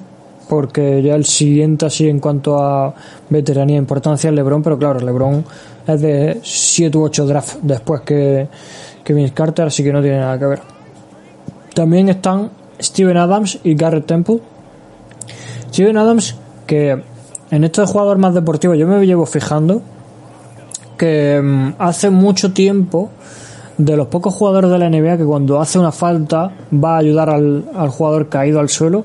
[0.49, 2.95] porque ya el siguiente así en cuanto a
[3.29, 5.45] veteranía e importancia es LeBron, pero claro, LeBron
[5.87, 8.49] es de 7 u 8 drafts después que,
[9.03, 10.61] que Vince Carter, así que no tiene nada que ver.
[11.75, 14.41] También están Steven Adams y Garrett Temple.
[15.71, 16.37] Steven Adams,
[16.67, 17.03] que
[17.51, 19.83] en estos jugadores más deportivos yo me llevo fijando
[20.97, 23.11] que mm, hace mucho tiempo
[23.79, 27.31] de los pocos jugadores de la NBA que cuando hace una falta va a ayudar
[27.31, 29.05] al, al jugador caído al suelo,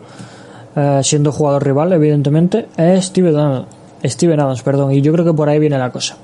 [0.75, 3.67] eh, siendo jugador rival, evidentemente, es Steven Adams,
[4.03, 6.17] Steven Adams, perdón, y yo creo que por ahí viene la cosa.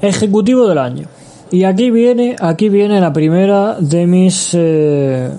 [0.00, 1.06] Ejecutivo del año.
[1.50, 5.30] Y aquí viene, aquí viene la primera de mis eh,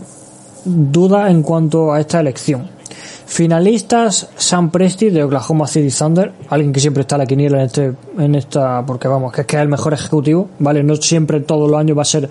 [0.64, 2.70] dudas en cuanto a esta elección.
[3.34, 7.65] Finalistas, Sam Presti de Oklahoma City Thunder, alguien que siempre está a la quiniela en
[7.65, 11.39] este, en esta, porque vamos, que es que es el mejor ejecutivo, vale, no siempre
[11.39, 12.30] todos los años va a ser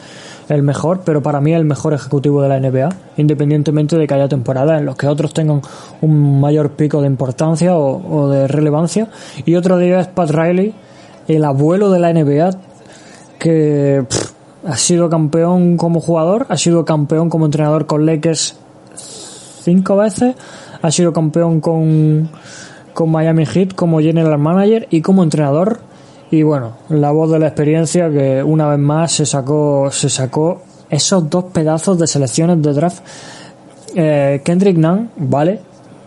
[0.48, 4.14] el mejor, pero para mí es el mejor ejecutivo de la NBA, independientemente de que
[4.14, 5.60] haya temporadas en los que otros tengan
[6.02, 9.08] un mayor pico de importancia o, de relevancia.
[9.44, 10.72] Y otro día es Pat Riley,
[11.26, 12.50] el abuelo de la NBA,
[13.40, 14.04] que
[14.64, 18.54] ha sido campeón como jugador, ha sido campeón como entrenador con Lakers
[19.62, 20.34] cinco veces,
[20.82, 22.28] ha sido campeón con,
[22.92, 25.78] con Miami Heat como general manager y como entrenador.
[26.30, 30.62] Y bueno, la voz de la experiencia que una vez más se sacó, se sacó
[30.90, 33.02] esos dos pedazos de selecciones de draft.
[33.94, 35.60] Eh, Kendrick Nunn, vale,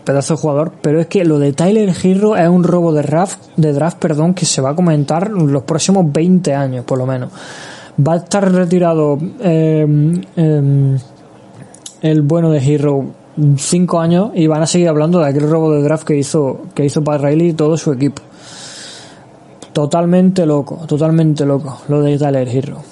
[0.04, 3.38] pedazo de jugador, pero es que lo de Tyler Hero es un robo de draft,
[3.56, 7.30] de draft, perdón, que se va a comentar los próximos 20 años, por lo menos.
[8.06, 10.96] Va a estar retirado eh, eh,
[12.02, 13.06] el bueno de Hero
[13.56, 16.84] cinco años y van a seguir hablando de aquel robo de draft que hizo que
[16.84, 18.22] hizo Pat Riley y todo su equipo.
[19.72, 22.82] Totalmente loco, totalmente loco lo de Tyler Hero.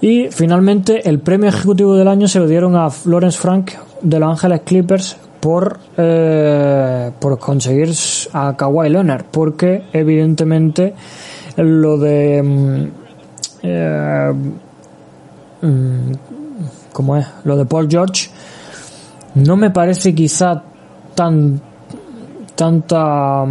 [0.00, 4.30] Y finalmente el premio ejecutivo del año se lo dieron a Lawrence Frank de Los
[4.30, 7.90] Ángeles Clippers por eh, por conseguir
[8.32, 10.94] a Kawhi Leonard porque evidentemente
[11.56, 12.90] lo de
[13.62, 14.32] eh,
[16.92, 18.30] como es lo de Paul George
[19.34, 20.62] no me parece quizá
[21.14, 21.60] tan
[22.54, 23.46] tanta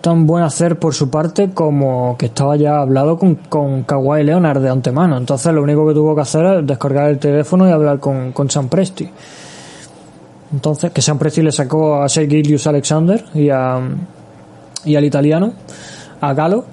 [0.00, 4.62] tan buen hacer por su parte como que estaba ya hablado con, con Kawhi Leonard
[4.62, 5.18] de antemano.
[5.18, 8.48] Entonces lo único que tuvo que hacer es descargar el teléfono y hablar con, con
[8.68, 9.10] Presti.
[10.52, 13.78] Entonces, que Sam Presti le sacó a Sergilius Alexander y a
[14.84, 15.52] y al italiano,
[16.20, 16.64] a Galo.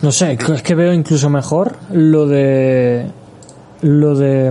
[0.00, 3.06] No sé, es que veo incluso mejor lo de
[3.82, 4.50] lo de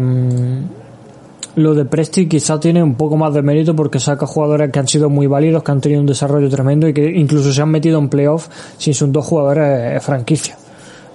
[1.56, 4.88] lo de Presti quizá tiene un poco más de mérito porque saca jugadores que han
[4.88, 8.00] sido muy válidos, que han tenido un desarrollo tremendo y que incluso se han metido
[8.00, 10.58] en playoff sin sus dos jugadores eh, franquicia.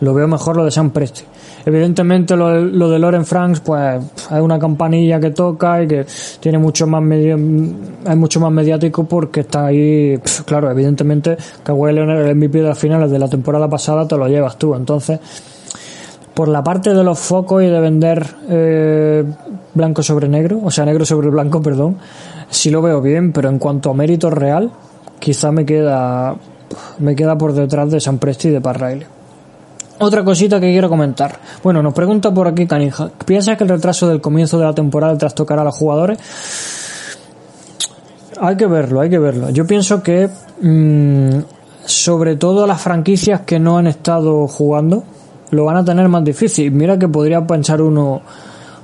[0.00, 1.22] Lo veo mejor lo de Sam Presti.
[1.64, 6.06] Evidentemente lo, lo de Loren Franks pues es una campanilla que toca y que
[6.38, 12.24] tiene mucho más medio, es mucho más mediático porque está ahí, claro, evidentemente Kawhi Leonard
[12.24, 15.18] el MVP de las finales de la temporada pasada te lo llevas tú, entonces
[16.36, 19.24] por la parte de los focos y de vender eh,
[19.72, 21.96] blanco sobre negro, o sea, negro sobre blanco, perdón,
[22.50, 24.70] sí lo veo bien, pero en cuanto a mérito real,
[25.18, 26.36] quizá me queda
[26.98, 29.06] me queda por detrás de San Presti y de Parraile.
[29.98, 31.38] Otra cosita que quiero comentar.
[31.62, 33.08] Bueno, nos pregunta por aquí Canija.
[33.24, 36.18] ¿Piensas que el retraso del comienzo de la temporada trastocará a los jugadores?
[38.38, 39.48] Hay que verlo, hay que verlo.
[39.48, 40.28] Yo pienso que
[40.60, 41.38] mmm,
[41.86, 45.04] sobre todo las franquicias que no han estado jugando,
[45.50, 46.70] lo van a tener más difícil.
[46.72, 48.22] Mira que podría pensar uno,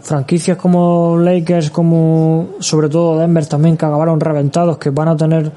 [0.00, 5.50] franquicias como Lakers, como sobre todo Denver también, que acabaron reventados, que van a tener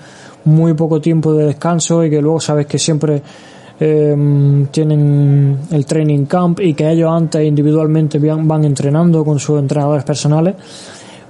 [0.46, 3.22] muy poco tiempo de descanso y que luego sabes que siempre
[3.80, 10.04] eh, tienen el training camp y que ellos antes individualmente van, entrenando con sus entrenadores
[10.04, 10.56] personales,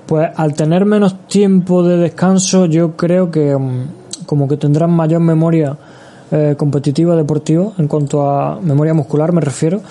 [0.05, 5.21] pues al tener menos tiempo de descanso yo creo que mm, como que tendrán mayor
[5.21, 5.75] memoria
[6.31, 9.81] eh, competitiva deportiva en cuanto a memoria muscular me refiero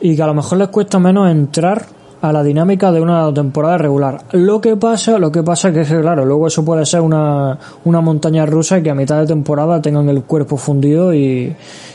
[0.00, 1.86] y que a lo mejor les cuesta menos entrar
[2.20, 4.24] a la dinámica de una temporada regular.
[4.32, 7.58] Lo que pasa, lo que pasa que es que claro, luego eso puede ser una,
[7.84, 11.54] una montaña rusa y que a mitad de temporada tengan el cuerpo fundido y,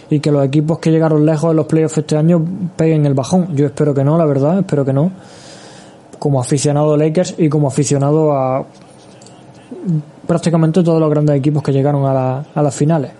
[0.09, 2.43] y que los equipos que llegaron lejos de los playoffs este año
[2.75, 3.55] peguen el bajón.
[3.55, 5.11] Yo espero que no, la verdad, espero que no.
[6.19, 8.63] Como aficionado a Lakers y como aficionado a
[10.27, 13.11] prácticamente todos los grandes equipos que llegaron a, la, a las finales.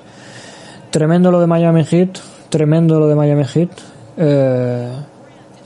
[0.92, 2.18] Tremendo lo de Miami Heat,
[2.50, 3.70] tremendo lo de Miami Heat.
[4.18, 4.92] Eh,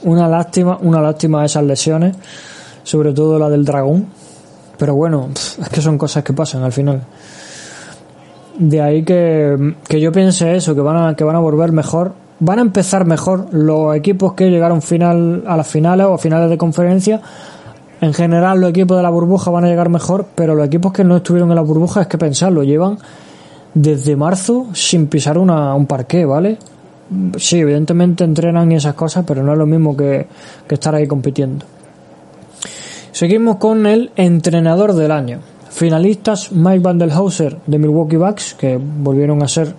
[0.04, 2.16] una lástima, una lástima esas lesiones,
[2.84, 4.06] sobre todo la del dragón.
[4.78, 7.02] Pero bueno, es que son cosas que pasan al final.
[8.60, 12.14] De ahí que, que yo piense eso, que van a, que van a volver mejor.
[12.40, 16.52] Van a empezar mejor los equipos que llegaron final a las finales o a finales
[16.52, 17.20] de conferencia.
[18.00, 21.04] En general los equipos de la burbuja van a llegar mejor, pero los equipos que
[21.04, 23.00] no estuvieron en la burbuja es que pensarlo, llevan
[23.76, 26.58] desde marzo sin pisar una, un parqué, ¿vale?
[27.38, 30.28] sí, evidentemente entrenan y esas cosas, pero no es lo mismo que,
[30.70, 31.66] estar ahí compitiendo.
[33.12, 35.40] Seguimos con el entrenador del año.
[35.70, 39.74] Finalistas Mike Vandelhauser de Milwaukee Bucks, que volvieron a ser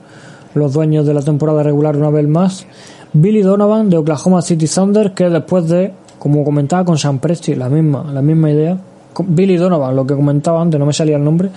[0.55, 2.67] los dueños de la temporada regular una vez más.
[3.13, 7.69] Billy Donovan de Oklahoma City Thunder, que después de, como comentaba con Sam Presti, la
[7.69, 8.79] misma, la misma idea.
[9.27, 11.51] Billy Donovan, lo que comentaba antes, no me salía el nombre.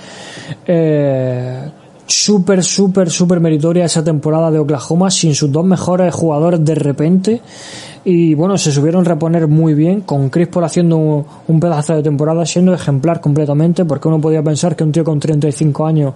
[0.65, 1.69] Eh,
[2.09, 7.41] súper, súper, súper meritoria esa temporada de Oklahoma sin sus dos mejores jugadores de repente.
[8.05, 10.97] Y bueno, se subieron a reponer muy bien, con Chris Paul haciendo
[11.47, 15.19] un, pedazo de temporada, siendo ejemplar completamente, porque uno podía pensar que un tío con
[15.19, 16.13] 35 años,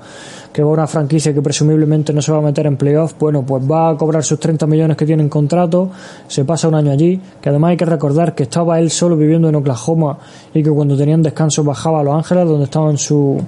[0.52, 3.46] que va a una franquicia que presumiblemente no se va a meter en playoff, bueno,
[3.46, 5.92] pues va a cobrar sus 30 millones que tiene en contrato,
[6.28, 9.50] se pasa un año allí, que además hay que recordar que estaba él solo viviendo
[9.50, 10.18] en Oklahoma
[10.54, 13.40] y que cuando tenían descanso bajaba a Los Ángeles, donde estaban su,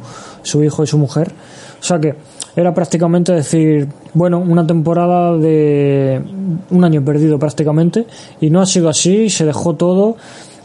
[0.43, 1.31] su hijo y su mujer.
[1.79, 2.15] O sea que
[2.55, 6.21] era prácticamente decir, bueno, una temporada de
[6.69, 8.05] un año perdido prácticamente,
[8.39, 10.15] y no ha sido así, se dejó todo,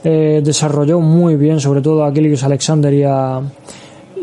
[0.04, 3.40] eh, desarrolló muy bien, sobre todo a Gillius Alexander y a,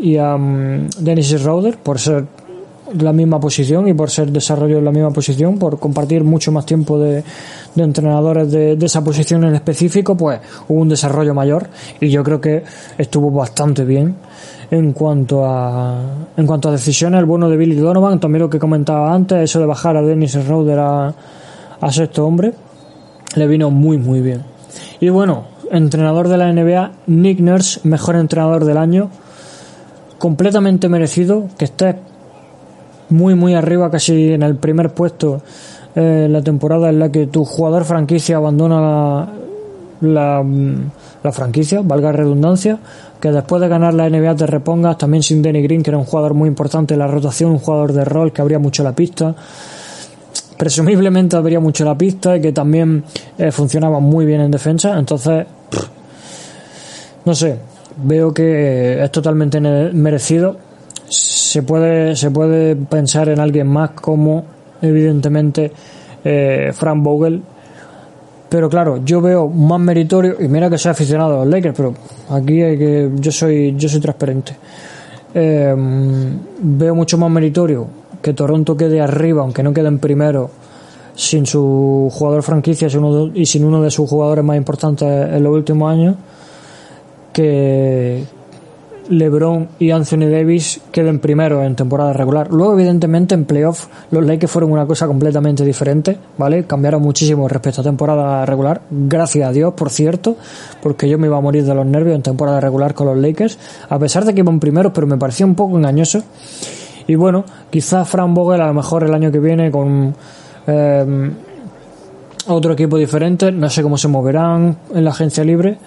[0.00, 2.24] y a um, Dennis Schroeder, por ser
[2.98, 6.64] la misma posición y por ser desarrollo en la misma posición, por compartir mucho más
[6.64, 7.22] tiempo de,
[7.74, 11.68] de entrenadores de, de, esa posición en específico, pues hubo un desarrollo mayor
[12.00, 12.62] y yo creo que
[12.96, 14.16] estuvo bastante bien
[14.70, 16.00] en cuanto a
[16.36, 19.60] en cuanto a decisiones, el bueno de Billy Donovan, también lo que comentaba antes, eso
[19.60, 21.14] de bajar a Dennis Schroeder a,
[21.90, 22.52] sexto hombre,
[23.34, 24.42] le vino muy muy bien.
[25.00, 29.10] Y bueno, entrenador de la NBA, Nick Nurse, mejor entrenador del año,
[30.18, 31.96] completamente merecido, que esté
[33.08, 35.40] muy muy arriba, casi en el primer puesto
[35.94, 39.32] eh, la temporada en la que tu jugador franquicia abandona la,
[40.00, 40.44] la,
[41.22, 42.78] la franquicia, valga redundancia,
[43.20, 46.04] que después de ganar la NBA te repongas, también sin Danny Green, que era un
[46.04, 49.34] jugador muy importante en la rotación, un jugador de rol que abría mucho la pista.
[50.56, 53.04] Presumiblemente abría mucho la pista y que también
[53.36, 54.98] eh, funcionaba muy bien en defensa.
[54.98, 55.46] Entonces,
[57.24, 57.58] no sé,
[57.96, 60.56] veo que es totalmente merecido.
[61.08, 64.44] Se puede, se puede pensar en alguien más como,
[64.82, 65.72] evidentemente,
[66.24, 67.42] eh, Frank Vogel,
[68.48, 71.94] pero claro, yo veo más meritorio, y mira que soy aficionado a los Lakers, pero
[72.30, 74.56] aquí hay que, yo soy, yo soy transparente.
[75.34, 77.86] Em, veo mucho más meritorio
[78.22, 80.50] que Toronto quede arriba, aunque no quede en primero,
[81.14, 82.88] sin su jugador franquicia
[83.34, 86.16] y sin uno de sus jugadores más importantes en los últimos años,
[87.32, 88.24] que,
[89.08, 92.48] LeBron y Anthony Davis queden primero en temporada regular.
[92.50, 96.64] Luego, evidentemente, en playoff los Lakers fueron una cosa completamente diferente, ¿vale?
[96.64, 98.82] Cambiaron muchísimo respecto a temporada regular.
[98.90, 100.36] Gracias a Dios, por cierto,
[100.82, 103.58] porque yo me iba a morir de los nervios en temporada regular con los Lakers,
[103.88, 106.22] a pesar de que iban primeros, pero me parecía un poco engañoso.
[107.06, 110.14] Y bueno, quizás Frank Vogel a lo mejor el año que viene con
[110.66, 111.30] eh,
[112.46, 115.78] otro equipo diferente, no sé cómo se moverán en la agencia libre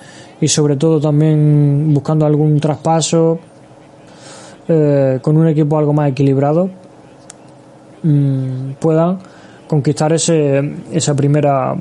[0.41, 3.39] y sobre todo también buscando algún traspaso
[4.67, 6.69] eh, con un equipo algo más equilibrado
[8.03, 9.19] mmm, puedan
[9.67, 11.75] conquistar ese esa primera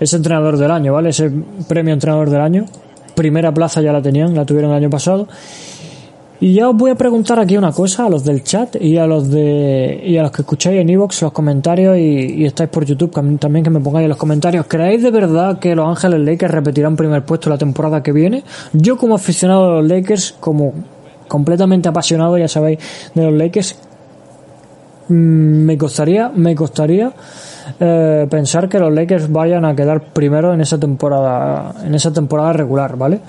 [0.00, 1.30] ese entrenador del año vale ese
[1.68, 2.66] premio entrenador del año.
[3.14, 5.26] Primera plaza ya la tenían la tuvieron el año pasado
[6.40, 9.08] Y ya os voy a preguntar aquí una cosa a los del chat y a
[9.08, 12.84] los de y a los que escucháis en Evox los comentarios y, y, estáis por
[12.84, 13.10] YouTube
[13.40, 14.66] también que me pongáis en los comentarios.
[14.68, 18.44] ¿Creéis de verdad que los Ángeles Lakers repetirán primer puesto la temporada que viene?
[18.72, 20.74] Yo como aficionado a los Lakers, como
[21.26, 22.78] completamente apasionado, ya sabéis,
[23.14, 23.76] de los Lakers,
[25.08, 27.12] mm, me costaría, me costaría
[27.80, 32.52] eh, pensar que los Lakers vayan a quedar primero en esa temporada, en esa temporada
[32.52, 33.20] regular, ¿vale?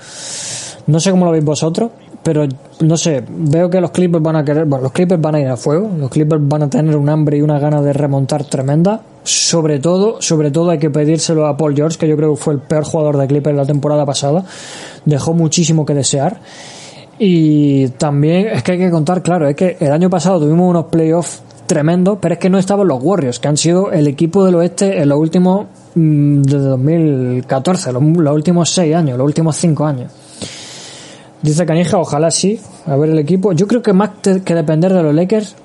[0.86, 1.90] No sé cómo lo veis vosotros,
[2.32, 2.46] pero
[2.82, 5.48] no sé, veo que los Clippers van a querer, bueno, los Clippers van a ir
[5.48, 9.00] a fuego, los Clippers van a tener un hambre y una gana de remontar tremenda.
[9.24, 12.54] Sobre todo, sobre todo hay que pedírselo a Paul George, que yo creo que fue
[12.54, 14.44] el peor jugador de Clippers la temporada pasada.
[15.04, 16.40] Dejó muchísimo que desear.
[17.18, 20.84] Y también es que hay que contar, claro, es que el año pasado tuvimos unos
[20.84, 24.54] playoffs tremendos, pero es que no estaban los Warriors, que han sido el equipo del
[24.54, 25.66] oeste en los últimos,
[25.96, 30.12] mm, desde 2014, los, los últimos seis años, los últimos cinco años.
[31.42, 33.52] Dice Canija, ojalá sí, a ver el equipo.
[33.52, 34.10] Yo creo que más
[34.44, 35.56] que depender de los Lakers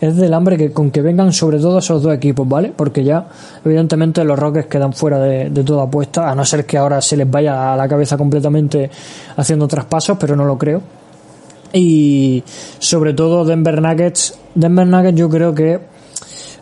[0.00, 2.72] es del hambre que con que vengan sobre todo esos dos equipos, ¿vale?
[2.76, 3.26] Porque ya,
[3.64, 7.16] evidentemente, los Rockets quedan fuera de, de, toda apuesta, a no ser que ahora se
[7.16, 8.90] les vaya a la cabeza completamente
[9.36, 10.82] haciendo traspasos, pero no lo creo.
[11.72, 12.42] Y
[12.78, 14.38] sobre todo Denver Nuggets.
[14.54, 15.80] Denver Nuggets yo creo que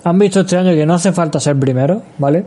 [0.05, 2.45] han visto este año que no hace falta ser primero, ¿vale?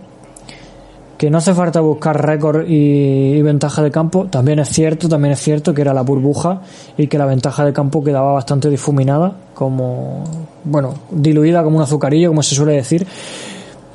[1.17, 5.39] Que no hace falta buscar récord y, ventaja de campo, también es cierto, también es
[5.39, 6.61] cierto que era la burbuja
[6.97, 10.23] y que la ventaja de campo quedaba bastante difuminada, como,
[10.65, 13.07] bueno, diluida como un azucarillo, como se suele decir.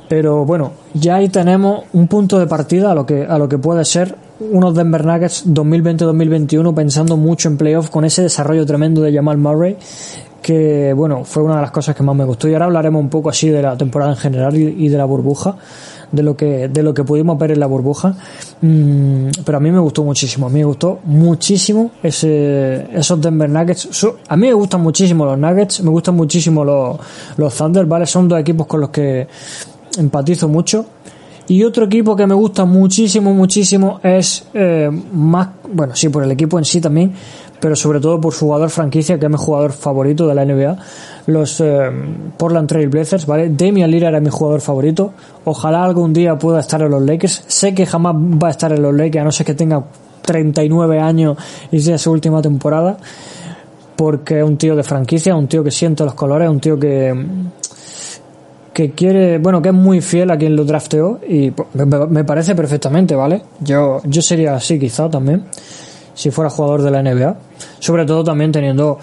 [0.09, 3.57] Pero bueno, ya ahí tenemos un punto de partida a lo que, a lo que
[3.57, 9.13] puede ser unos Denver Nuggets 2020-2021 pensando mucho en playoff con ese desarrollo tremendo de
[9.13, 9.77] Jamal Murray
[10.41, 12.49] que bueno, fue una de las cosas que más me gustó.
[12.49, 15.55] Y ahora hablaremos un poco así de la temporada en general y de la burbuja
[16.11, 18.15] de lo que de lo que pudimos ver en la burbuja.
[18.61, 23.49] Mm, pero a mí me gustó muchísimo a mí me gustó muchísimo ese esos Denver
[23.49, 24.05] Nuggets.
[24.27, 26.97] A mí me gustan muchísimo los Nuggets me gustan muchísimo los,
[27.37, 29.27] los Thunder vale son dos equipos con los que
[29.97, 30.85] empatizo mucho.
[31.47, 36.31] Y otro equipo que me gusta muchísimo muchísimo es eh, más bueno sí por el
[36.31, 37.13] equipo en sí también
[37.61, 40.77] pero sobre todo por su jugador franquicia, que es mi jugador favorito de la NBA,
[41.27, 41.91] los eh,
[42.35, 43.49] Portland Trail Blazers, ¿vale?
[43.49, 45.13] Damian Lillard es mi jugador favorito.
[45.45, 47.43] Ojalá algún día pueda estar en los Lakers.
[47.47, 49.83] Sé que jamás va a estar en los Lakers, a no ser que tenga
[50.23, 51.37] 39 años
[51.71, 52.97] y sea su última temporada,
[53.95, 57.13] porque es un tío de franquicia, un tío que siente los colores, un tío que
[58.73, 63.15] que quiere, bueno, que es muy fiel a quien lo drafteó y me parece perfectamente,
[63.15, 63.41] ¿vale?
[63.59, 65.43] Yo, yo sería así quizá también
[66.13, 67.35] si fuera jugador de la NBA.
[67.79, 68.99] Sobre todo también teniendo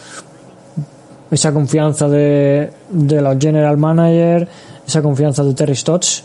[1.30, 4.48] esa confianza de, de los general manager,
[4.86, 6.24] esa confianza de Terry Stotts,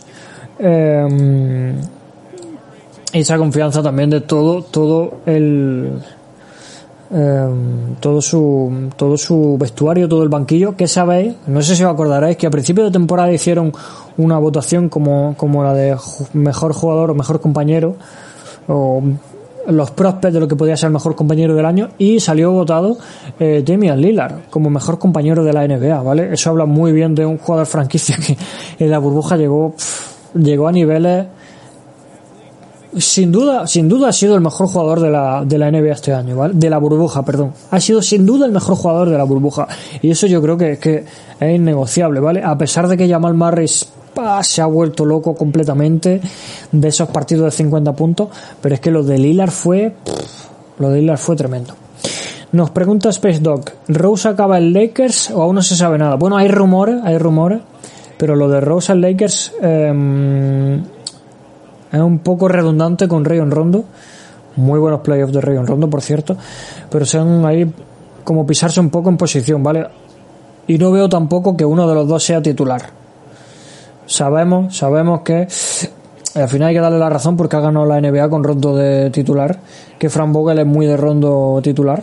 [0.58, 1.74] eh,
[3.12, 5.92] esa confianza también de todo, todo el
[7.12, 7.48] eh,
[8.00, 12.36] todo su todo su vestuario, todo el banquillo, que sabéis, no sé si os acordaréis
[12.36, 13.72] que a principio de temporada hicieron
[14.16, 15.96] una votación como, como la de
[16.32, 17.94] mejor jugador o mejor compañero
[18.66, 19.02] o
[19.68, 22.98] los prospects de lo que podía ser el mejor compañero del año y salió votado
[23.38, 26.32] eh, Damian Lillard como mejor compañero de la NBA, ¿vale?
[26.32, 28.36] Eso habla muy bien de un jugador franquicia que
[28.78, 29.74] en la burbuja llegó
[30.34, 31.26] llegó a niveles
[32.98, 36.12] sin duda, sin duda ha sido el mejor jugador de la, de la NBA este
[36.12, 36.54] año, ¿vale?
[36.54, 37.52] De la burbuja, perdón.
[37.70, 39.66] Ha sido sin duda el mejor jugador de la burbuja.
[40.00, 41.04] Y eso yo creo que, que
[41.40, 42.42] es innegociable, ¿vale?
[42.44, 43.34] A pesar de que Jamal
[44.42, 46.20] Se ha vuelto loco completamente
[46.70, 48.28] de esos partidos de 50 puntos,
[48.60, 49.94] pero es que lo de Lillard fue,
[50.78, 51.74] lo de Lillard fue tremendo.
[52.52, 56.14] Nos pregunta Space Dog, ¿Rose acaba en Lakers o aún no se sabe nada?
[56.14, 57.60] Bueno, hay rumores, hay rumores,
[58.16, 60.80] pero lo de Rose en Lakers eh,
[61.90, 63.84] es un poco redundante con Rayon Rondo.
[64.56, 66.36] Muy buenos playoffs de Rayon Rondo, por cierto,
[66.88, 67.68] pero sean ahí
[68.22, 69.88] como pisarse un poco en posición, ¿vale?
[70.68, 73.03] Y no veo tampoco que uno de los dos sea titular
[74.06, 75.46] sabemos, sabemos que
[76.34, 79.10] al final hay que darle la razón porque ha ganado la NBA con Rondo de
[79.10, 79.58] titular,
[79.98, 82.02] que Fran Vogel es muy de Rondo titular.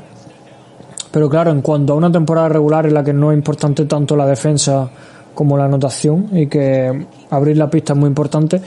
[1.11, 4.15] Pero claro, en cuanto a una temporada regular en la que no es importante tanto
[4.15, 4.89] la defensa
[5.33, 8.61] como la anotación y que abrir la pista es muy importante,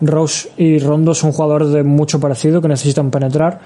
[0.00, 3.60] Rose y Rondo son jugadores de mucho parecido que necesitan penetrar.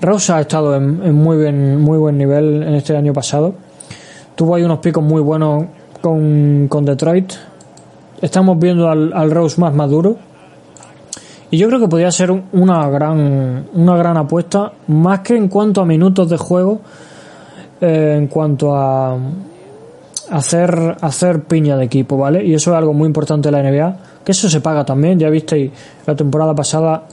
[0.00, 3.54] Rose ha estado en, en muy, bien, muy buen nivel en este año pasado.
[4.36, 5.64] Tuvo ahí unos picos muy buenos
[6.00, 7.32] con, con Detroit,
[8.20, 10.16] estamos viendo al, al, Rose más maduro.
[11.50, 15.80] Y yo creo que podría ser una gran, una gran apuesta, más que en cuanto
[15.80, 16.80] a minutos de juego,
[17.80, 19.16] eh, en cuanto a
[20.30, 22.44] hacer, hacer piña de equipo, ¿vale?
[22.44, 25.18] Y eso es algo muy importante en la NBA, que eso se paga también.
[25.18, 25.70] Ya visteis
[26.06, 27.04] la temporada pasada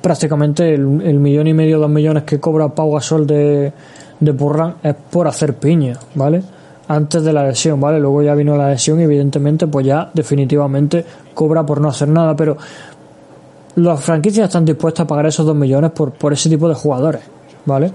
[0.00, 3.72] prácticamente el, millón y medio, dos millones que cobra Pau Gasol de,
[4.18, 6.42] de Purran es por hacer piña, ¿vale?
[6.88, 8.00] Antes de la lesión, ¿vale?
[8.00, 12.34] Luego ya vino la lesión y evidentemente pues ya definitivamente cobra por no hacer nada,
[12.34, 12.56] pero
[13.76, 17.22] las franquicias están dispuestas a pagar esos dos millones por, por ese tipo de jugadores,
[17.64, 17.90] ¿vale?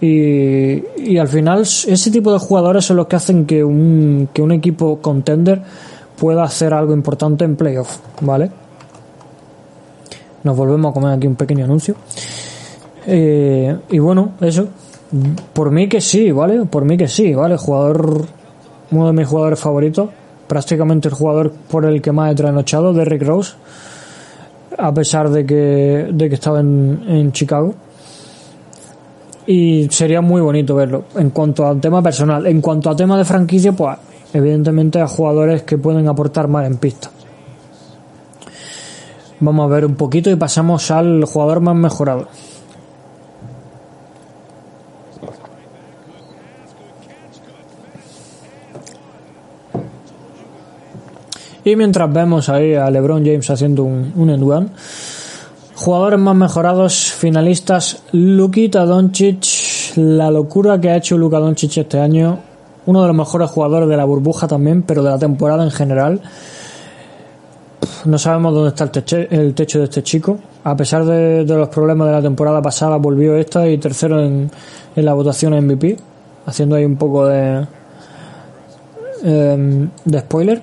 [0.00, 4.42] Y, y al final ese tipo de jugadores son los que hacen que un, que
[4.42, 5.62] un equipo contender
[6.18, 8.50] pueda hacer algo importante en playoff, ¿vale?
[10.42, 11.96] Nos volvemos a comer aquí un pequeño anuncio.
[13.06, 14.68] Eh, y bueno, eso.
[15.52, 16.64] Por mí que sí, ¿vale?
[16.64, 17.56] Por mí que sí, ¿vale?
[17.56, 18.24] Jugador,
[18.90, 20.10] uno de mis jugadores favoritos,
[20.46, 23.54] prácticamente el jugador por el que más he trasnochado, Derrick Rose,
[24.76, 27.74] a pesar de que, de que estaba en, en Chicago.
[29.46, 31.04] Y sería muy bonito verlo.
[31.14, 33.96] En cuanto al tema personal, en cuanto a tema de franquicia, pues
[34.32, 37.10] evidentemente a jugadores que pueden aportar más en pista.
[39.38, 42.28] Vamos a ver un poquito y pasamos al jugador más mejorado.
[51.66, 54.70] Y mientras vemos ahí a LeBron James haciendo un, un end
[55.74, 62.38] jugadores más mejorados, finalistas, Lukita Doncic, la locura que ha hecho Luka Doncic este año,
[62.86, 66.20] uno de los mejores jugadores de la burbuja también, pero de la temporada en general.
[68.04, 70.38] No sabemos dónde está el techo, de este chico.
[70.62, 74.52] A pesar de, los problemas de la temporada pasada, volvió esta y tercero en,
[74.94, 75.96] la votación MVP,
[76.46, 77.66] haciendo ahí un poco de,
[79.24, 80.62] em, de spoiler.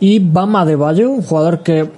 [0.00, 1.88] Y Bama de Bayo, un jugador que,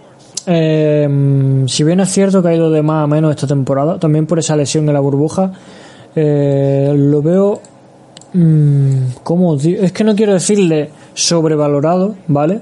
[0.46, 4.26] em, si bien es cierto que ha ido de más a menos esta temporada, también
[4.26, 5.52] por esa lesión en la burbuja,
[6.14, 7.60] eh, lo veo
[8.36, 9.56] Mm, ¿Cómo?
[9.56, 12.60] Es que no quiero decirle sobrevalorado, ¿vale?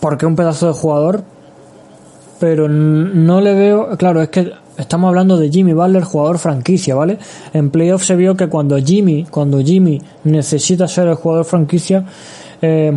[0.00, 1.24] Porque es un pedazo de jugador,
[2.38, 3.96] pero no le veo.
[3.96, 7.18] Claro, es que estamos hablando de Jimmy Butler, jugador franquicia, ¿vale?
[7.52, 12.04] En playoff se vio que cuando Jimmy, cuando Jimmy necesita ser el jugador franquicia,
[12.62, 12.92] eh,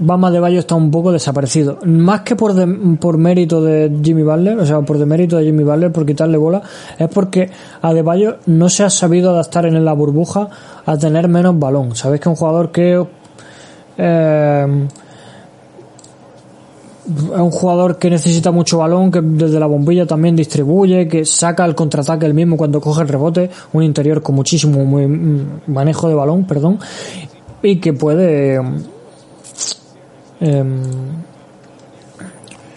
[0.00, 1.78] Bama de Bayo está un poco desaparecido.
[1.84, 2.54] Más que por,
[2.98, 6.62] por mérito de Jimmy Butler, o sea, por demérito de Jimmy Butler, por quitarle bola,
[6.98, 7.50] es porque
[7.82, 10.48] a De Bayo no se ha sabido adaptar en la burbuja
[10.86, 11.96] a tener menos balón.
[11.96, 13.04] Sabéis que un jugador que
[13.98, 14.86] eh,
[17.08, 21.64] es un jugador que necesita mucho balón, que desde la bombilla también distribuye, que saca
[21.64, 25.08] el contraataque el mismo cuando coge el rebote, un interior con muchísimo muy,
[25.66, 26.78] manejo de balón, perdón,
[27.62, 28.60] y que puede
[30.40, 30.82] Em,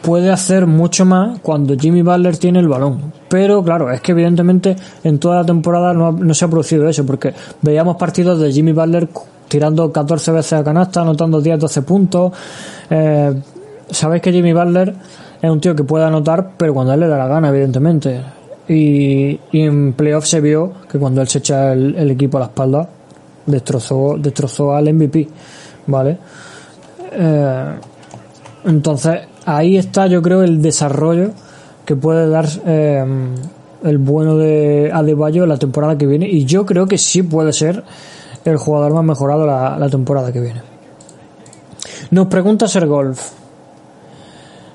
[0.02, 3.14] puede hacer mucho más cuando Jimmy Butler tiene el balón.
[3.30, 7.34] Pero claro, es que evidentemente en toda la temporada no, se ha producido eso, porque
[7.62, 9.08] veíamos partidos de Jimmy Butler
[9.48, 12.32] tirando 14 veces a canasta, anotando 10-12 puntos.
[12.90, 13.34] Eh,
[13.90, 14.96] Sabéis que Jimmy Butler
[15.42, 18.22] es un tío que puede anotar, pero cuando él le da la gana, evidentemente.
[18.70, 22.88] Y, en playoff se vio que cuando él se echa el, equipo a la espalda,
[23.46, 25.28] destrozó, destrozó al MVP.
[25.88, 26.18] ¿Vale?
[27.12, 27.76] Eh,
[28.66, 31.32] entonces, ahí está, yo creo, el desarrollo
[31.86, 33.04] que puede dar eh,
[33.84, 36.28] el bueno de Adebayo la temporada que viene.
[36.30, 37.84] Y yo creo que sí puede ser
[38.46, 40.62] el jugador más mejorado la, temporada que viene.
[42.12, 43.32] Nos pregunta Ser Golf.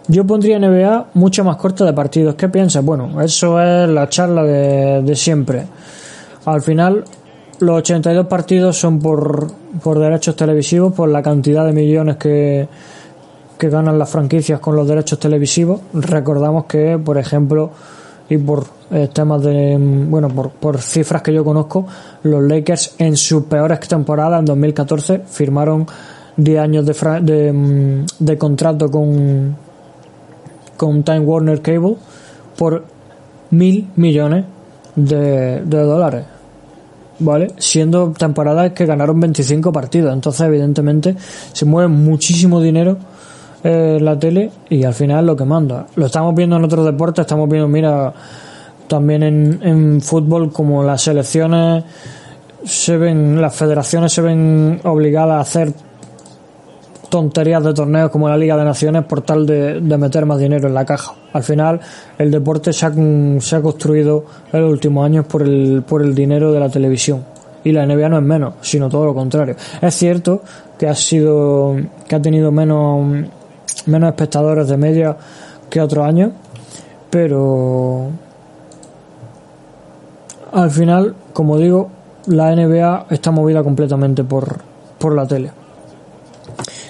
[0.09, 2.37] Yo pondría NBA mucho más corta de partidos.
[2.37, 2.85] ¿Qué piensas?
[2.85, 5.67] Bueno, eso es la charla de siempre.
[6.45, 7.05] Al final,
[7.61, 9.51] los 82 partidos son por,
[9.83, 12.69] por derechos televisivos, por la cantidad de millones que,
[13.59, 15.81] que ganan las franquicias con los derechos televisivos.
[15.93, 17.71] Recordamos que, por ejemplo,
[18.29, 21.87] y por eh, temas de, bueno, por, por cifras que yo conozco,
[22.25, 25.87] los Lakers en sus peores temporadas, en 2014, firmaron
[26.37, 26.93] 10 años de,
[27.23, 29.57] de, de contrato con,
[30.77, 31.97] con Time Warner Cable
[32.57, 32.85] por
[33.51, 34.45] mil millones
[34.95, 36.36] de, de dólares.
[37.19, 37.49] ¿Vale?
[37.59, 40.13] Siendo temporadas que ganaron 25 partidos.
[40.13, 41.17] Entonces, evidentemente,
[41.53, 42.97] se mueve muchísimo dinero
[43.63, 45.87] en la tele y al final lo que manda.
[45.97, 48.13] Lo estamos viendo en otros deportes, estamos viendo, mira,
[48.87, 51.85] también en, en fútbol como las selecciones
[52.65, 55.73] se ven, las federaciones se ven obligadas a hacer
[57.09, 60.75] tonterías de torneos como la Liga de Naciones por tal de, meter más dinero en
[60.75, 61.15] la caja.
[61.33, 61.81] Al final,
[62.19, 62.93] el deporte se ha,
[63.41, 67.25] se ha construido en los últimos años por el, por el dinero de la televisión.
[67.65, 69.57] Y la NBA no es menos, sino todo lo contrario.
[69.81, 70.43] Es cierto
[70.79, 71.77] que ha sido,
[72.07, 73.27] que ha tenido menos,
[73.87, 75.17] menos espectadores de media
[75.69, 76.33] que otros años,
[77.11, 78.11] pero
[80.53, 81.91] al final, como digo,
[82.27, 84.59] la NBA está movida completamente por,
[84.99, 85.51] por la tele.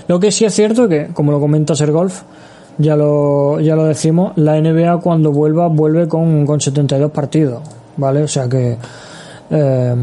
[0.09, 2.23] Lo que sí es cierto que, como lo comenta Ser Golf,
[2.79, 7.63] ya lo, ya lo decimos, la NBA cuando vuelva vuelve con, con 72 partidos,
[7.97, 8.23] ¿vale?
[8.23, 8.77] O sea que
[9.51, 9.95] eh,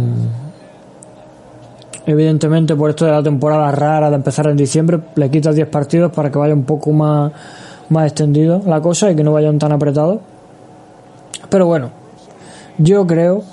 [2.05, 6.11] evidentemente por esto de la temporada rara de empezar en diciembre, le quitas 10 partidos
[6.11, 7.31] para que vaya un poco más,
[7.89, 10.19] más extendido la cosa y que no vayan tan apretados.
[11.49, 11.91] Pero bueno,
[12.77, 13.43] yo creo,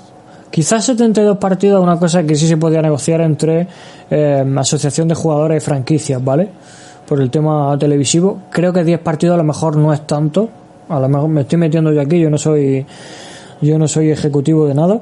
[0.51, 3.67] quizás 72 partidos es una cosa que sí se podía negociar entre
[4.09, 6.49] eh, asociación de jugadores y franquicias, ¿vale?
[7.07, 8.41] Por el tema televisivo.
[8.51, 10.49] Creo que 10 partidos a lo mejor no es tanto.
[10.89, 12.85] A lo mejor me estoy metiendo yo aquí, yo no soy
[13.61, 15.01] yo no soy ejecutivo de nada.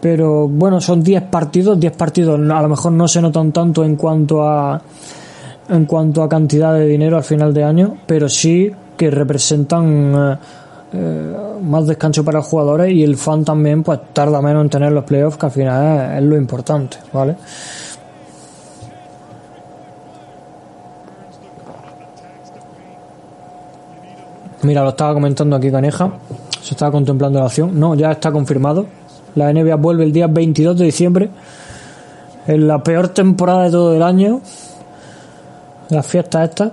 [0.00, 3.96] Pero bueno, son 10 partidos, 10 partidos a lo mejor no se notan tanto en
[3.96, 4.80] cuanto a
[5.68, 10.36] en cuanto a cantidad de dinero al final de año, pero sí que representan eh,
[10.92, 14.90] eh, más descanso para los jugadores y el fan también pues tarda menos en tener
[14.90, 17.36] los playoffs que al final es, lo importante, ¿vale?
[24.62, 26.12] Mira, lo estaba comentando aquí Caneja,
[26.60, 28.86] se estaba contemplando la opción, no, ya está confirmado,
[29.36, 31.30] la NBA vuelve el día 22 de diciembre,
[32.46, 34.40] en la peor temporada de todo el año,
[35.88, 36.72] la fiesta esta,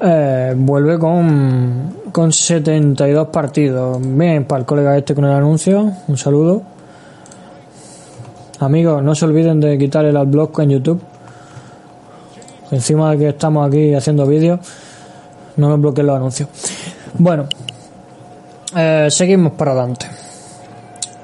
[0.00, 3.98] eh, vuelve con, con 72 partidos.
[4.00, 6.62] Bien, para el colega este con el anuncio, un saludo.
[8.60, 11.00] Amigos, no se olviden de quitar el adblock en YouTube.
[12.70, 14.60] Encima de que estamos aquí haciendo vídeos,
[15.56, 16.48] no nos bloqueen los anuncios.
[17.18, 17.46] Bueno,
[18.76, 20.06] eh, seguimos para adelante.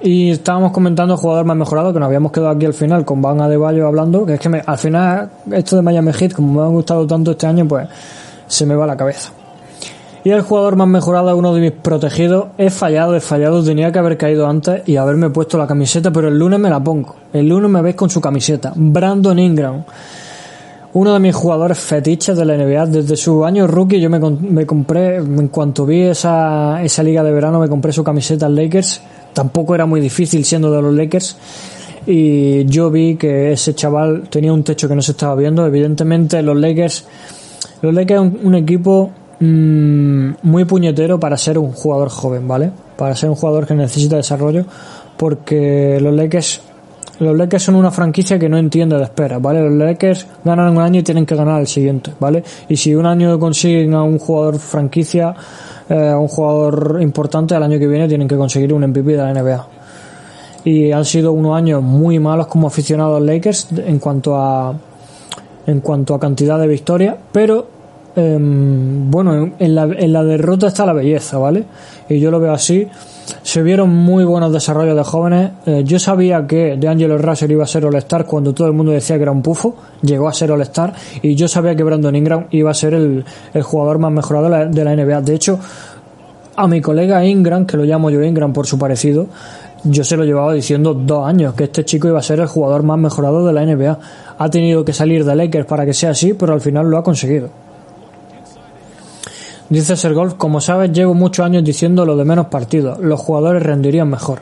[0.02, 3.40] Y estábamos comentando jugador más mejorado, que nos habíamos quedado aquí al final con Van
[3.40, 7.06] Adebayo hablando, que es que al final esto de Miami Heat, como me ha gustado
[7.06, 7.86] tanto este año, pues
[8.50, 9.32] se me va la cabeza.
[10.22, 13.98] Y el jugador más mejorado, uno de mis protegidos, he fallado, he fallado, tenía que
[13.98, 17.16] haber caído antes y haberme puesto la camiseta, pero el lunes me la pongo.
[17.32, 18.72] El lunes me veis con su camiseta.
[18.76, 19.84] Brandon Ingram.
[20.92, 22.86] Uno de mis jugadores fetiches de la NBA.
[22.86, 27.32] Desde su año rookie yo me, me compré, en cuanto vi esa, esa liga de
[27.32, 29.00] verano, me compré su camiseta al Lakers.
[29.32, 31.36] Tampoco era muy difícil siendo de los Lakers
[32.06, 35.66] y yo vi que ese chaval tenía un techo que no se estaba viendo.
[35.66, 37.06] Evidentemente los Lakers
[37.82, 39.10] los Lakers es un, equipo
[39.40, 42.70] mmm, muy puñetero para ser un jugador joven, ¿vale?
[42.96, 44.64] Para ser un jugador que necesita desarrollo,
[45.16, 46.62] porque los Lakers
[47.20, 49.60] los Lakers son una franquicia que no entiende de espera, ¿vale?
[49.60, 52.42] Los Lakers ganan un año y tienen que ganar el siguiente, ¿vale?
[52.66, 55.34] Y si un año consiguen a un jugador franquicia,
[55.90, 59.18] eh, a un jugador importante, al año que viene tienen que conseguir un MVP de
[59.18, 59.66] la NBA.
[60.64, 64.74] Y han sido unos años muy malos como aficionados Lakers en cuanto a
[65.70, 67.66] en cuanto a cantidad de victorias, pero
[68.16, 71.64] em, bueno, en la, en la derrota está la belleza, ¿vale?
[72.08, 72.86] Y yo lo veo así.
[73.42, 75.50] Se vieron muy buenos desarrollos de jóvenes.
[75.64, 78.90] Eh, yo sabía que de Angelo Russell iba a ser All-Star cuando todo el mundo
[78.90, 79.76] decía que era un pufo.
[80.02, 80.92] Llegó a ser All-Star.
[81.22, 84.50] Y yo sabía que Brandon Ingram iba a ser el, el jugador más mejorado de
[84.50, 85.20] la, de la NBA.
[85.20, 85.60] De hecho,
[86.56, 89.28] a mi colega Ingram, que lo llamo yo Ingram por su parecido,
[89.84, 92.82] yo se lo llevaba diciendo dos años que este chico iba a ser el jugador
[92.82, 93.98] más mejorado de la NBA.
[94.38, 97.02] Ha tenido que salir de Lakers para que sea así, pero al final lo ha
[97.02, 97.48] conseguido.
[99.70, 102.98] Dice Sergolf, como sabes, llevo muchos años diciendo lo de menos partidos.
[102.98, 104.40] Los jugadores rendirían mejor.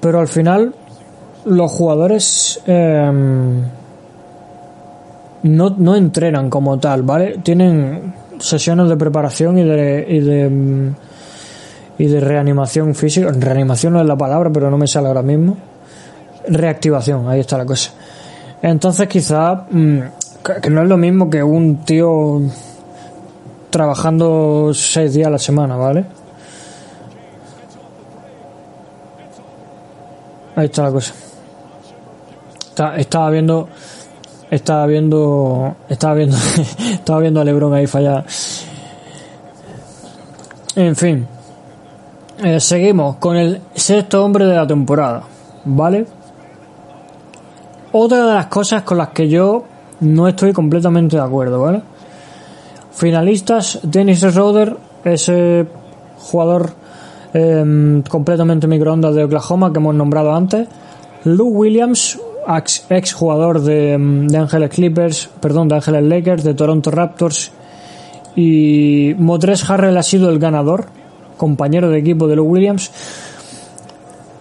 [0.00, 0.74] Pero al final,
[1.44, 3.10] los jugadores eh,
[5.44, 7.38] no, no entrenan como tal, ¿vale?
[7.42, 10.92] Tienen sesiones de preparación y de, y de
[12.00, 13.30] y de reanimación física.
[13.30, 15.54] Reanimación no es la palabra, pero no me sale ahora mismo.
[16.48, 17.90] Reactivación, ahí está la cosa.
[18.62, 19.98] Entonces quizá mm,
[20.62, 22.40] que no es lo mismo que un tío
[23.68, 26.06] trabajando seis días a la semana, ¿vale?
[30.56, 31.12] Ahí está la cosa.
[32.96, 33.68] estaba viendo
[34.50, 36.36] estaba viendo estaba viendo
[36.94, 38.24] estaba viendo a Lebron ahí fallar
[40.74, 41.39] en fin
[42.42, 45.22] eh, seguimos con el sexto hombre de la temporada,
[45.64, 46.06] ¿vale?
[47.92, 49.64] Otra de las cosas con las que yo
[50.00, 51.82] no estoy completamente de acuerdo, ¿vale?
[52.92, 55.66] Finalistas, Dennis Schroeder, ese
[56.18, 56.72] jugador
[57.34, 60.66] em, completamente microondas de Oklahoma que hemos nombrado antes.
[61.24, 62.18] Lou Williams,
[62.88, 67.52] ex, jugador de, em, de Ángeles Clippers, perdón, de Ángeles Lakers, de Toronto Raptors.
[68.34, 70.99] Y Motres Harrell ha sido el ganador
[71.40, 72.92] compañero de equipo de los Williams,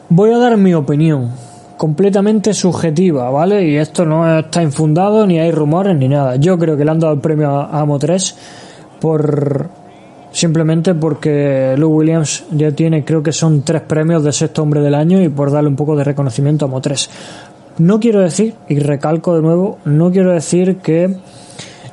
[0.09, 1.31] voy a dar mi opinión
[1.77, 3.65] completamente subjetiva, ¿vale?
[3.65, 6.35] Y esto no está infundado, ni hay rumores, ni nada.
[6.35, 8.35] Yo creo que le han dado el premio a Amo 3
[8.99, 9.69] por
[10.33, 14.93] simplemente porque Lou Williams ya tiene, creo que son tres premios de sexto hombre del
[14.93, 17.09] año y por darle un poco de reconocimiento a Mo3.
[17.77, 21.15] No quiero decir, y recalco de nuevo, no quiero decir que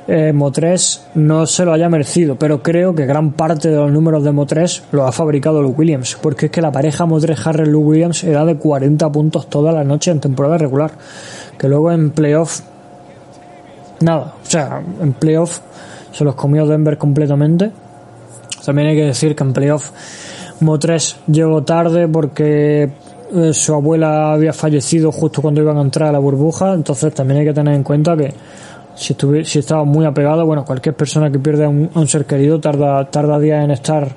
[0.07, 4.23] eh, Mo3 no se lo haya merecido, pero creo que gran parte de los números
[4.23, 7.87] de Mo3 lo ha fabricado Luke Williams, porque es que la pareja Mo3 Harry Luke
[7.87, 10.91] Williams era de 40 puntos todas las noches en temporada regular,
[11.57, 12.61] que luego en playoff
[13.99, 15.59] nada, o sea, en playoff
[16.11, 17.71] se los comió Denver completamente.
[18.65, 19.91] También hay que decir que en playoff
[20.61, 22.89] Mo3 llegó tarde porque
[23.33, 27.41] eh, su abuela había fallecido justo cuando iban a entrar a la burbuja, entonces también
[27.41, 28.33] hay que tener en cuenta que
[28.97, 33.09] si, si estaba muy apegado, bueno, cualquier persona que pierde a un, ser querido tarda,
[33.09, 34.09] tarda días en estar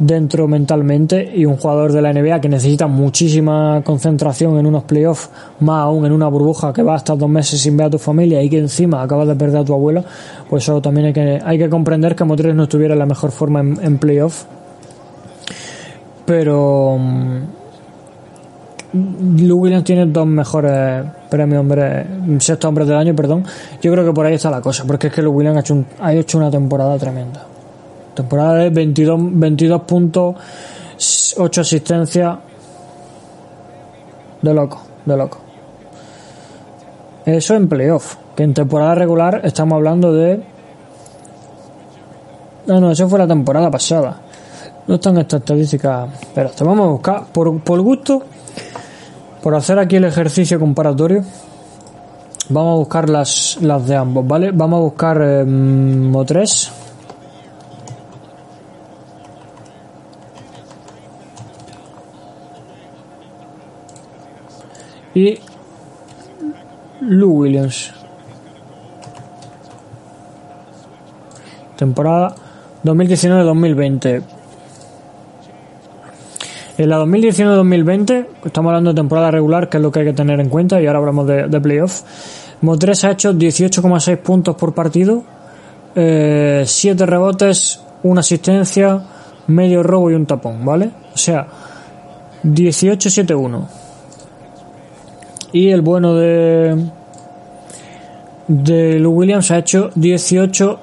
[0.00, 5.30] dentro mentalmente y un jugador de la NBA que necesita muchísima concentración en unos playoffs,
[5.60, 8.42] más aún en una burbuja que va hasta dos meses sin ver a tu familia
[8.42, 10.02] y que encima acabas de perder a tu abuelo,
[10.48, 13.60] pues eso también hay que, hay que comprender que Motres no estuviera la mejor forma
[13.60, 14.44] en, en playoff.
[16.24, 16.98] Pero
[18.92, 22.06] Lou Williams tiene dos mejores premios hombre,
[22.38, 23.44] sexto hombre del año, perdón.
[23.80, 25.84] Yo creo que por ahí está la cosa, porque es que Lou Williams ha hecho,
[26.00, 27.46] ha hecho una temporada tremenda.
[28.14, 30.34] Temporada de 22, 22 puntos,
[31.38, 32.36] 8 asistencias.
[34.42, 35.38] De loco, de loco.
[37.24, 40.42] Eso en playoff, que en temporada regular estamos hablando de...
[42.66, 44.20] No, no, eso fue la temporada pasada.
[44.86, 46.08] No están estas estadísticas.
[46.34, 48.22] Pero te vamos a buscar por, por gusto
[49.42, 51.24] por hacer aquí el ejercicio comparatorio,
[52.48, 54.50] vamos a buscar las, las de ambos, ¿vale?
[54.52, 56.70] Vamos a buscar eh, Mo3.
[65.14, 65.38] Y
[67.00, 67.92] Lou Williams.
[71.76, 72.34] Temporada
[72.84, 74.39] 2019-2020.
[76.80, 80.40] En la 2019-2020, estamos hablando de temporada regular, que es lo que hay que tener
[80.40, 82.00] en cuenta, y ahora hablamos de, de playoff.
[82.62, 85.22] Mo3 ha hecho 18,6 puntos por partido,
[85.92, 86.64] 7 eh,
[87.06, 88.98] rebotes, una asistencia,
[89.48, 90.90] medio robo y un tapón, ¿vale?
[91.12, 91.46] O sea,
[92.44, 93.66] 18-7-1.
[95.52, 96.82] Y el bueno de
[98.48, 100.80] de Lou Williams ha hecho 18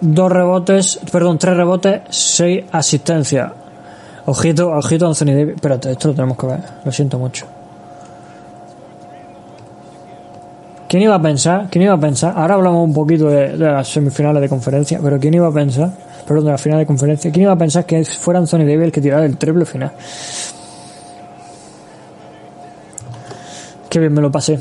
[0.00, 3.61] dos rebotes, perdón, 3 rebotes, 6 asistencias.
[4.26, 5.54] Ojito, ojito Anthony Davis.
[5.56, 6.60] Espérate, esto lo tenemos que ver.
[6.84, 7.46] Lo siento mucho.
[10.88, 11.68] ¿Quién iba a pensar?
[11.70, 12.34] ¿Quién iba a pensar?
[12.36, 15.90] Ahora hablamos un poquito de, las semifinales de conferencia, pero ¿quién iba a pensar?
[16.26, 17.32] Perdón, de la final de conferencia.
[17.32, 19.90] ¿Quién iba a pensar que fuera Anthony Davis el que tirara el triple final?
[23.88, 24.58] Qué bien me lo pasé.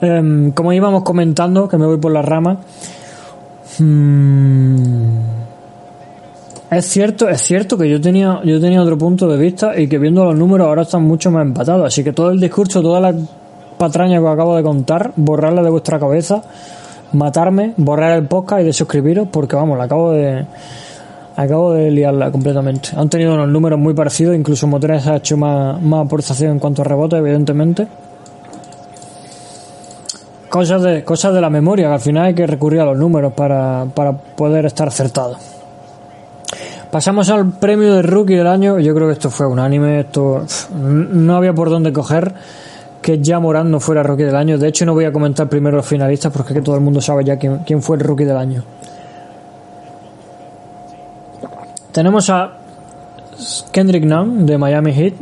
[0.00, 2.58] Em, como íbamos comentando, que me voy por la rama.
[3.78, 5.37] Mmm,
[6.70, 9.98] es cierto, es cierto que yo tenía, yo tenía otro punto de vista y que
[9.98, 11.86] viendo los números ahora están mucho más empatados.
[11.86, 13.14] Así que todo el discurso, toda la
[13.78, 16.42] patraña que os acabo de contar, borrarla de vuestra cabeza,
[17.12, 20.44] matarme, borrar el podcast y de suscribiros, porque vamos, la acabo de,
[21.36, 22.90] acabo de liarla completamente.
[22.96, 26.82] Han tenido unos números muy parecidos, incluso Motores ha hecho más, más aportación en cuanto
[26.82, 27.88] a rebote, evidentemente.
[30.50, 33.32] Cosas de, cosas de la memoria, que al final hay que recurrir a los números
[33.32, 35.36] para, para poder estar acertado.
[36.90, 38.78] Pasamos al premio de rookie del año.
[38.78, 40.00] Yo creo que esto fue unánime.
[40.00, 42.34] Esto no había por dónde coger
[43.02, 44.58] que ya Morán no fuera rookie del año.
[44.58, 47.24] De hecho, no voy a comentar primero los finalistas porque que todo el mundo sabe
[47.24, 48.64] ya quién, quién fue el rookie del año.
[51.92, 52.52] Tenemos a
[53.72, 55.14] Kendrick Nunn de Miami Heat.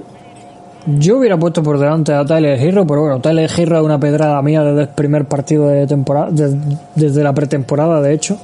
[0.86, 4.40] Yo hubiera puesto por delante a Tyler Hero, pero bueno, Tyler Hero es una pedrada
[4.40, 8.38] mía desde el primer partido de temporada, desde, la pretemporada, de hecho.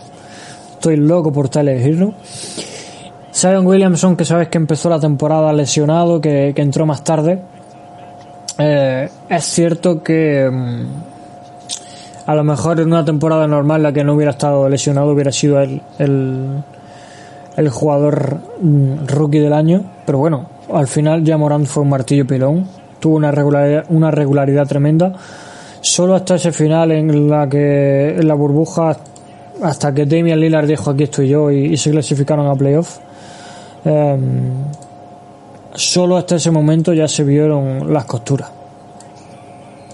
[0.73, 2.15] Estoy loco por Tyler Hero.
[3.35, 7.41] Zion Williamson, que sabes que empezó la temporada lesionado, que, entró más tarde.
[8.59, 10.83] Eh, es cierto que mm,
[12.27, 15.61] a lo mejor en una temporada normal la que no hubiera estado lesionado hubiera sido
[15.61, 15.81] el,
[17.57, 19.83] el, jugador mm, rookie del año.
[20.05, 22.67] Pero bueno, al final ya Morant fue un martillo pilón.
[23.01, 25.15] Tuvo una regularidad, una regularidad tremenda.
[25.81, 28.95] Solo hasta ese final en la que en la burbuja
[29.63, 32.99] hasta que Damian Lillard dijo aquí estoy yo y, y se clasificaron a playoff
[33.85, 34.53] Em,
[35.75, 38.51] solo hasta ese momento ya se vieron las costuras.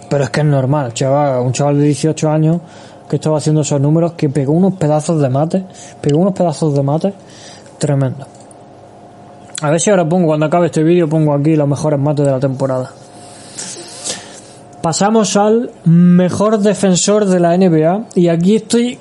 [0.09, 2.61] Pero es que es normal, chaval, un chaval de 18 años
[3.09, 5.64] que estaba haciendo esos números, que pegó unos pedazos de mate,
[6.01, 7.14] pegó unos pedazos de mate
[7.78, 8.26] tremendo.
[9.61, 12.30] A ver si ahora pongo, cuando acabe este vídeo, pongo aquí los mejores mates de
[12.30, 12.91] la temporada.
[14.82, 18.99] Pasamos al mejor defensor de la NBA y aquí estoy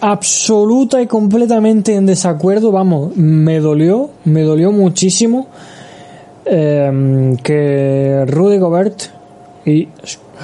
[0.00, 2.72] absoluta y completamente en desacuerdo.
[2.72, 5.48] Vamos, me dolió, me dolió muchísimo
[6.44, 9.02] eh, que Rudy Gobert
[9.64, 9.88] y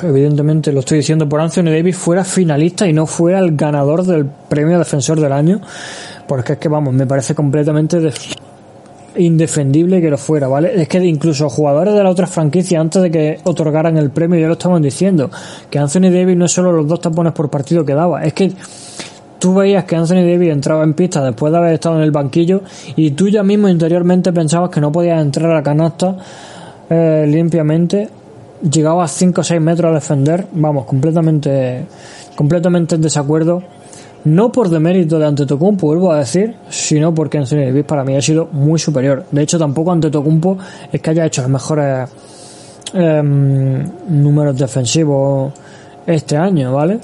[0.03, 4.27] evidentemente lo estoy diciendo por Anthony Davis, fuera finalista y no fuera el ganador del
[4.27, 5.61] premio defensor del año,
[6.27, 8.13] porque es que vamos, me parece completamente
[9.17, 10.83] indefendible que lo fuera, ¿vale?
[10.83, 14.47] Es que incluso jugadores de la otra franquicia antes de que otorgaran el premio ya
[14.47, 15.31] lo estaban diciendo,
[15.71, 18.53] que Anthony Davis no es solo los dos tapones por partido que daba, es que
[19.45, 22.63] tú veías que Anthony Davis entraba en pista después de haber estado en el banquillo
[22.97, 26.17] y tú ya mismo interiormente pensabas que no podías entrar a la canasta
[26.89, 28.09] eh, limpiamente
[28.63, 31.85] llegaba a 5 o 6 metros a defender, vamos, completamente,
[32.35, 33.63] completamente en desacuerdo.
[34.25, 38.23] No por demérito de Antetokounmpo, vuelvo a decir, sino porque Anthony Davis para mí ha
[38.23, 39.27] sido muy superior.
[39.31, 40.57] De hecho, tampoco Antetokounmpo
[40.91, 42.09] es que haya hecho los mejores
[42.95, 45.53] em, números defensivos
[46.07, 46.99] este año, ¿vale?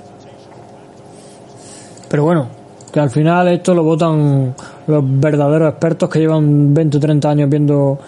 [2.10, 2.48] Pero bueno,
[2.92, 4.52] que al final esto lo votan
[4.88, 7.98] los verdaderos expertos que llevan 20 o 30 años viendo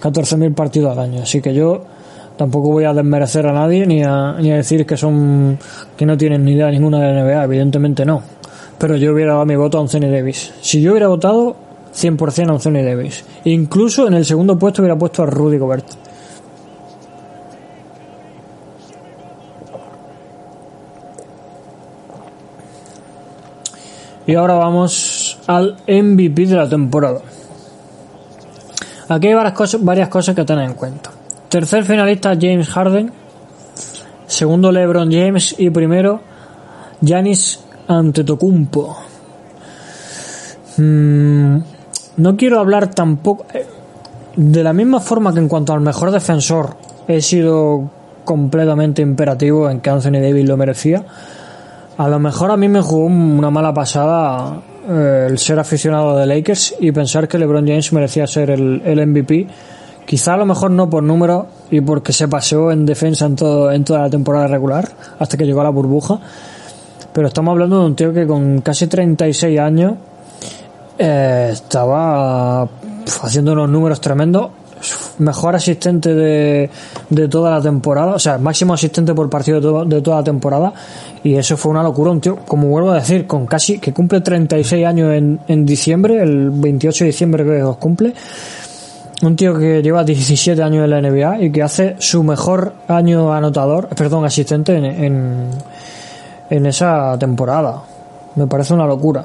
[0.00, 1.22] 14.000 partidos al año.
[1.22, 1.82] Así que yo
[2.36, 5.58] tampoco voy a desmerecer a nadie ni a, ni decir que son
[5.96, 8.22] que no tienen ni idea ninguna de la NBA, evidentemente no.
[8.78, 10.52] Pero yo hubiera dado mi voto a Anthony Davis.
[10.60, 11.56] Si yo hubiera votado
[11.92, 13.24] 100% a Anthony Davis.
[13.44, 15.84] Incluso en el segundo puesto hubiera puesto a Rudy Gobert.
[24.28, 27.20] Y ahora vamos al MVP de la temporada.
[29.08, 31.10] Aquí hay varias cosas, varias cosas que tener en cuenta.
[31.48, 33.10] Tercer finalista James Harden.
[34.26, 35.54] Segundo LeBron James.
[35.56, 36.20] Y primero
[37.00, 38.98] Giannis Antetokounmpo.
[40.76, 41.58] Mm,
[42.18, 43.46] no quiero hablar tampoco...
[43.54, 43.66] Eh,
[44.36, 46.76] de la misma forma que en cuanto al mejor defensor
[47.08, 47.90] he sido
[48.26, 51.02] completamente imperativo en que Anthony Davis lo merecía.
[51.98, 56.26] A lo mejor a mí me jugó una mala pasada eh, el ser aficionado de
[56.26, 59.48] Lakers y pensar que LeBron James merecía ser el, MVP
[60.06, 63.70] Quizá a lo mejor no por número y porque se paseó en defensa en, todo,
[63.72, 64.88] en toda la temporada regular,
[65.18, 66.18] hasta que llegó a la burbuja.
[67.12, 69.94] Pero estamos hablando de un tío que con casi 36 años
[70.98, 72.62] eh, estaba
[73.22, 74.50] haciendo unos números tremendos.
[75.18, 76.70] Mejor asistente de,
[77.10, 80.72] de toda la temporada, o sea, máximo asistente por partido de, toda la temporada.
[81.24, 82.10] Y eso fue una locura.
[82.10, 86.22] Un tío, como vuelvo a decir, con casi que cumple 36 años en, en diciembre,
[86.22, 88.14] el 28 de diciembre que os cumple
[89.22, 93.32] un tío que lleva 17 años en la NBA y que hace su mejor año
[93.32, 95.50] anotador, perdón, asistente en,
[96.48, 97.82] en, esa temporada.
[98.36, 99.24] Me parece una locura.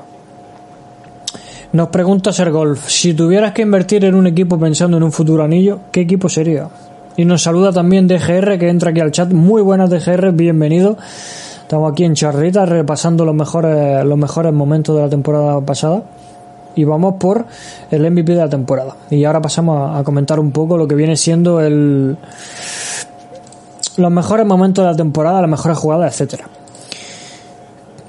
[1.74, 5.43] Nos pregunta Ser Golf, si tuvieras que invertir en un equipo pensando en un futuro
[5.43, 6.69] anillo, ¿qué equipo sería?
[7.17, 9.32] Y nos saluda también DGR que entra aquí al chat.
[9.32, 10.97] Muy buenas DGR, bienvenido.
[11.63, 16.03] Estamos aquí en Charrita repasando los mejores, los mejores momentos de la temporada pasada
[16.76, 17.47] y vamos por
[17.89, 18.95] el MVP de la temporada.
[19.09, 22.17] Y ahora pasamos a, comentar un poco lo que viene siendo el
[23.97, 26.47] los mejores momentos de la temporada, las mejores jugadas, etcétera.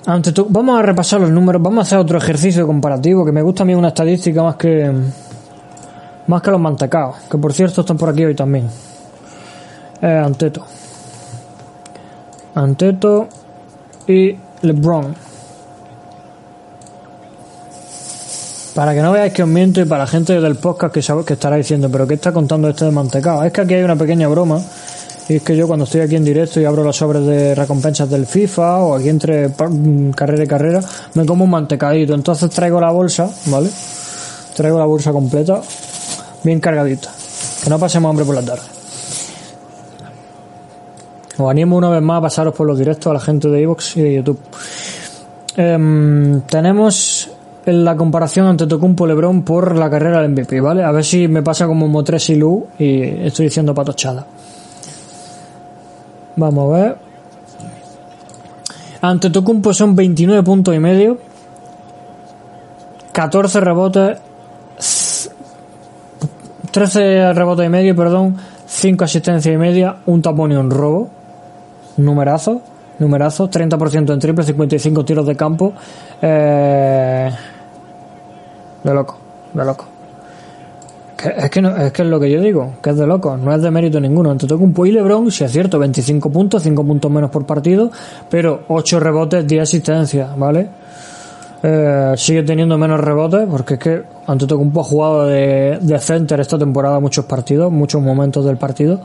[0.07, 3.66] Vamos a repasar los números, vamos a hacer otro ejercicio comparativo que me gusta a
[3.66, 4.92] mí una estadística más que
[6.26, 8.68] más que los mantecaos, que por cierto están por aquí hoy también.
[10.00, 10.64] Eh, Anteto.
[12.55, 13.28] Anteto
[14.07, 15.14] y LeBron.
[18.74, 21.24] Para que no veáis que os miento y para la gente del podcast que, sabe,
[21.24, 23.44] que estará diciendo, pero ¿qué está contando este de mantecado?
[23.44, 24.61] Es que aquí hay una pequeña broma.
[25.28, 28.10] Y es que yo cuando estoy aquí en directo y abro los sobres de recompensas
[28.10, 29.50] del FIFA o aquí entre
[30.14, 30.80] carrera y carrera,
[31.14, 32.14] me como un mantecadito.
[32.14, 33.70] Entonces traigo la bolsa, ¿vale?
[34.54, 35.62] Traigo la bolsa completa,
[36.42, 37.10] bien cargadita.
[37.62, 38.62] Que no pasemos hambre por la tarde.
[41.38, 43.96] Os animo una vez más a pasaros por los directos a la gente de Evox
[43.96, 44.38] y de YouTube.
[45.56, 47.30] Em, tenemos
[47.66, 50.84] en la comparación ante Tocumpo Lebron por la carrera del MVP, ¿vale?
[50.84, 54.26] A ver si me pasa como Motres y Lu y estoy diciendo patochada.
[56.37, 56.97] Vamos a ver.
[59.01, 61.18] Ante Tocumpo son 29 puntos y medio,
[63.12, 64.18] 14 rebotes,
[66.70, 71.11] 13 rebotes y medio, perdón, 5 asistencias y media, un tapón y un robo.
[71.99, 72.62] Numerazo,
[72.99, 75.74] numerazo, 30% en triple, 55 tiros de campo.
[76.22, 77.30] Eh,
[78.82, 79.18] de loco,
[79.53, 79.93] de loco.
[81.22, 83.54] Es, que no, es que es lo que yo digo, que es de loco, no
[83.54, 84.36] es de mérito ninguno.
[84.36, 87.90] Toca un y Lebron, si es cierto, 25 puntos, 5 puntos menos por partido,
[88.28, 90.68] pero 8 rebotes, 10 asistencias, ¿vale?
[91.62, 96.58] Eh, sigue teniendo menos rebotes porque es que Antetokounmpo ha jugado de, de center esta
[96.58, 99.00] temporada muchos partidos, muchos momentos del partido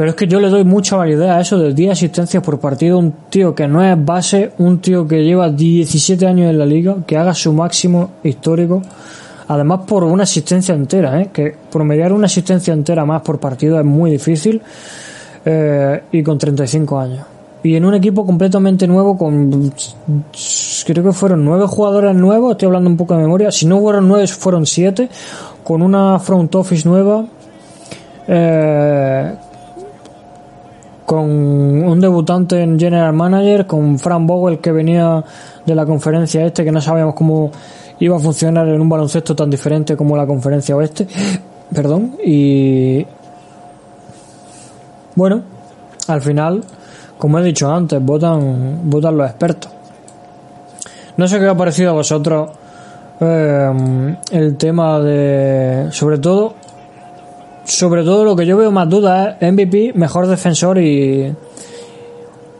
[0.00, 2.96] pero es que yo le doy mucha validez a eso de 10 asistencias por partido.
[2.98, 6.96] Un tío que no es base, un tío que lleva 17 años en la liga,
[7.06, 8.80] que haga su máximo histórico.
[9.50, 11.30] Además, por una asistencia entera, ¿eh?
[11.32, 14.62] que promediar una asistencia entera más por partido es muy difícil.
[15.44, 17.26] eh, y con 35 años.
[17.62, 19.72] Y en un equipo completamente nuevo con
[20.86, 24.06] creo que fueron nueve jugadores nuevos, estoy hablando un poco de memoria, si no fueron
[24.06, 25.08] nueve fueron siete,
[25.64, 27.24] con una front office nueva,
[28.28, 29.34] eh,
[31.06, 35.24] con un debutante en General Manager, con Frank Vogel que venía
[35.66, 37.50] de la conferencia este, que no sabíamos cómo
[38.00, 41.06] iba a funcionar en un baloncesto tan diferente como la conferencia oeste,
[41.74, 43.06] perdón, y
[45.14, 45.42] bueno,
[46.08, 46.62] al final,
[47.18, 49.70] como he dicho antes, votan, votan los expertos.
[51.16, 52.50] No sé qué ha parecido a vosotros
[53.20, 56.54] eh, el tema de, sobre todo,
[57.64, 61.30] sobre todo lo que yo veo más dudas es MVP, mejor defensor y,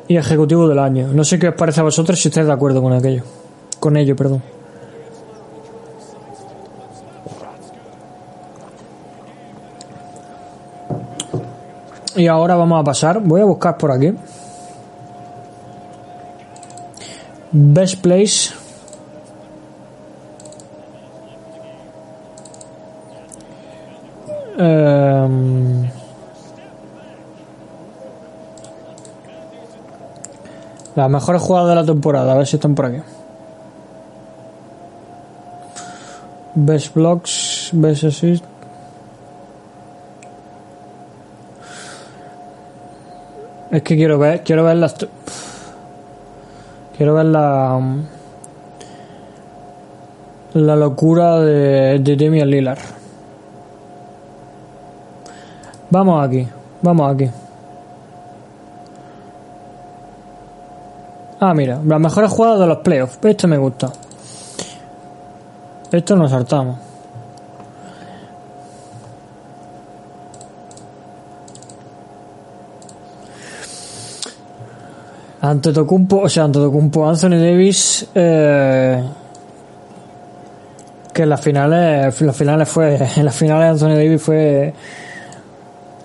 [0.08, 1.08] y ejecutivo del año.
[1.14, 3.22] No sé qué os parece a vosotros si estáis de acuerdo con aquello,
[3.78, 4.59] con ello, perdón.
[12.20, 14.12] Y ahora vamos a pasar, voy a buscar por aquí.
[17.50, 18.52] Best Place.
[24.58, 25.88] Um,
[30.94, 32.98] las mejores jugadas de la temporada, a ver si están por aquí.
[36.54, 38.44] Best Blocks, Best Assist.
[43.70, 44.96] Es que quiero ver, quiero ver las.
[46.96, 47.80] Quiero ver la.
[50.54, 52.80] La locura de, de Damian Lillard.
[55.90, 56.46] Vamos aquí,
[56.82, 57.30] vamos aquí.
[61.38, 63.18] Ah, mira, las mejores jugadas de los playoffs.
[63.22, 63.92] Esto me gusta.
[65.92, 66.89] Esto nos saltamos.
[75.50, 79.02] Ante Tocumpo, o sea, ante Tocumpo, Anthony Davis, eh,
[81.12, 84.72] que en las finales, en las finales fue, en las finales Anthony Davis fue,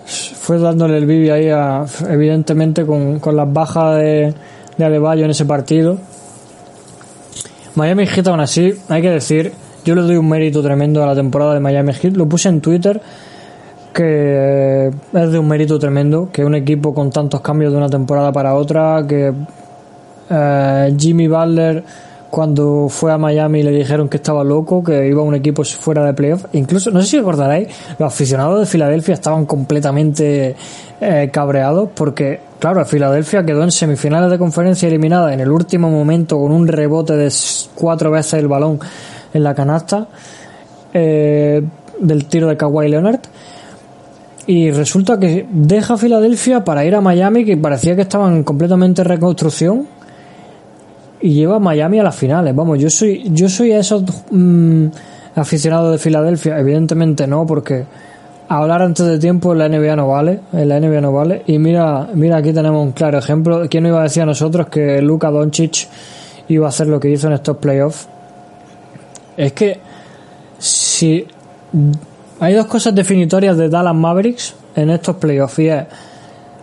[0.05, 4.33] fue dándole el bibi ahí a, evidentemente con, con las bajas de,
[4.79, 5.99] de en ese partido.
[7.75, 9.51] Miami Heat aún así, hay que decir,
[9.85, 12.61] yo le doy un mérito tremendo a la temporada de Miami Heat, lo puse en
[12.61, 12.99] Twitter,
[13.95, 18.29] que es de un mérito tremendo que un equipo con tantos cambios de una temporada
[18.33, 19.33] para otra, que
[20.29, 21.81] eh, Jimmy Butler
[22.29, 26.03] cuando fue a Miami le dijeron que estaba loco, que iba a un equipo fuera
[26.03, 26.43] de playoff.
[26.51, 30.57] Incluso, no sé si recordaréis, los aficionados de Filadelfia estaban completamente
[30.99, 36.37] eh, cabreados porque, claro, Filadelfia quedó en semifinales de conferencia eliminada en el último momento
[36.37, 37.31] con un rebote de
[37.75, 38.81] cuatro veces el balón
[39.33, 40.09] en la canasta
[40.93, 41.63] eh,
[42.01, 43.21] del tiro de Kawhi Leonard
[44.47, 49.07] y resulta que deja Filadelfia para ir a Miami, que parecía que estaban completamente en
[49.07, 49.87] reconstrucción,
[51.21, 52.55] y lleva a Miami a las finales.
[52.55, 54.85] Vamos, yo soy, yo soy esos mmm,
[55.35, 57.85] aficionados de Filadelfia, evidentemente no, porque
[58.47, 61.41] hablar antes de tiempo en la NBA no vale, en la NBA no vale.
[61.47, 63.63] Y mira, mira aquí tenemos un claro ejemplo.
[63.69, 65.87] ¿Quién no iba a decir a nosotros que Luka Doncic
[66.49, 68.07] iba a hacer lo que hizo en estos playoffs?
[69.35, 69.79] Es que
[70.57, 71.25] si
[72.39, 75.85] hay dos cosas definitorias de Dallas Mavericks en estos playoffs y es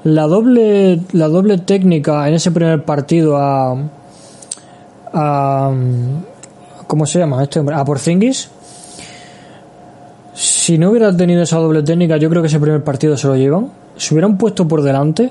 [0.05, 3.77] la doble la doble técnica en ese primer partido a,
[5.13, 5.73] a
[6.87, 7.77] ¿cómo se llama este hombre?
[7.77, 8.51] a Porzingis
[10.35, 13.37] si no hubiera tenido esa doble técnica yo creo que ese primer partido se lo
[13.37, 15.31] llevan se hubieran puesto por delante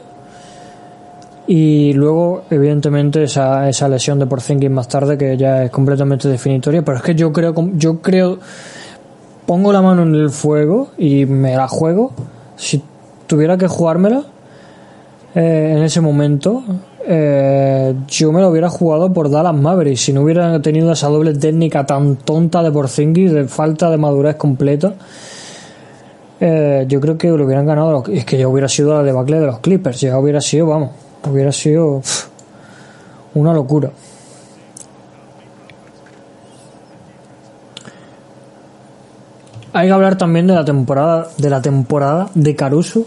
[1.48, 6.82] y luego evidentemente esa, esa lesión de Porzingis más tarde que ya es completamente definitoria
[6.82, 8.40] pero es que yo creo yo creo
[9.52, 12.14] pongo la mano en el fuego y me la juego.
[12.56, 12.82] Si
[13.28, 14.24] tuviera que jugármela
[15.36, 16.64] eh, en ese momento,
[17.06, 20.00] eh, yo me lo hubiera jugado por Dallas Mavericks.
[20.00, 24.38] Si no hubiera tenido esa doble técnica tan tonta de Porzingis, de falta de madurez
[24.38, 24.94] completa,
[26.40, 28.06] eh, yo creo que lo hubieran ganado.
[28.10, 30.00] Es que ya hubiera sido la debacle de los Clippers.
[30.00, 30.92] Ya hubiera sido, vamos,
[31.30, 32.02] hubiera sido
[33.34, 33.92] una locura.
[39.82, 43.04] Hay que hablar también de la temporada de la temporada de Caruso.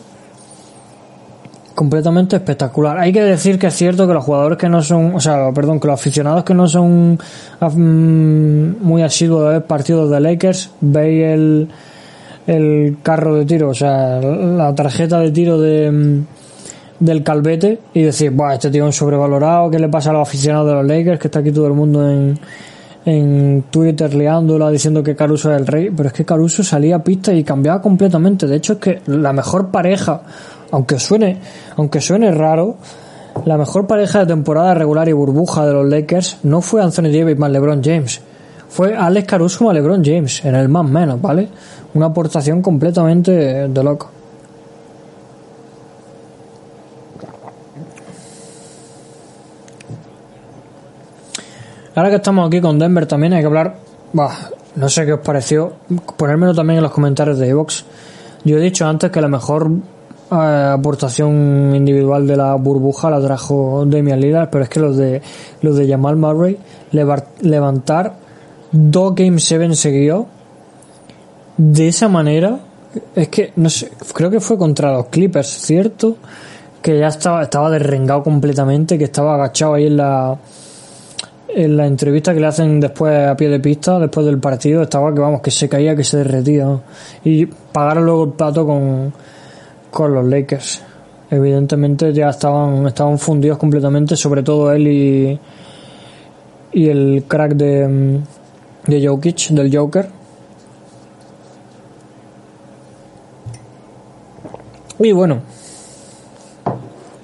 [1.72, 2.98] Completamente espectacular.
[2.98, 5.78] Hay que decir que es cierto que los jugadores que no son, o sea, perdón,
[5.78, 7.16] que los aficionados que no son
[7.60, 11.68] mm, muy asiduos ver partidos de Lakers, veis el,
[12.48, 16.26] el carro de tiro, o sea, la tarjeta de tiro de, mm,
[16.98, 20.22] del Calvete y decir, Buah, este tío es un sobrevalorado, ¿qué le pasa a los
[20.22, 21.20] aficionados de los Lakers?
[21.20, 22.36] Que está aquí todo el mundo en,
[23.06, 27.04] en Twitter liándola diciendo que Caruso es el rey, pero es que Caruso salía a
[27.04, 28.46] pista y cambiaba completamente.
[28.46, 30.22] De hecho, es que la mejor pareja
[30.74, 31.38] aunque suene,
[31.76, 32.76] aunque suene raro,
[33.44, 37.38] la mejor pareja de temporada regular y burbuja de los Lakers no fue Anthony Davis
[37.38, 38.20] más LeBron James.
[38.68, 41.48] Fue Alex Caruso más LeBron James, en el más menos, ¿vale?
[41.94, 43.30] Una aportación completamente
[43.68, 44.13] de loco.
[51.94, 53.76] Ahora que estamos aquí con Denver también hay que hablar,
[54.12, 55.74] bah, no sé qué os pareció,
[56.16, 57.84] ponérmelo también en los comentarios de Evox.
[58.44, 59.70] Yo he dicho antes que la mejor
[60.32, 65.22] eh, aportación individual de la burbuja la trajo Damian Lillard, pero es que los de
[65.62, 66.58] los de Jamal Murray
[67.42, 68.14] levantar
[68.72, 70.26] dos Game 7 seguidos
[71.56, 72.58] de esa manera
[73.14, 76.16] es que no sé, creo que fue contra los Clippers, ¿cierto?
[76.82, 80.36] Que ya estaba estaba derrengado completamente, que estaba agachado ahí en la
[81.54, 85.14] en la entrevista que le hacen después a pie de pista, después del partido, estaba
[85.14, 86.80] que vamos, que se caía, que se derretía.
[87.24, 89.12] Y pagaron luego el plato con,
[89.90, 90.82] con los Lakers.
[91.30, 95.38] Evidentemente ya estaban, estaban fundidos completamente, sobre todo él y,
[96.72, 98.20] y el crack de,
[98.86, 100.08] de Jokic, del Joker.
[104.98, 105.40] Y bueno,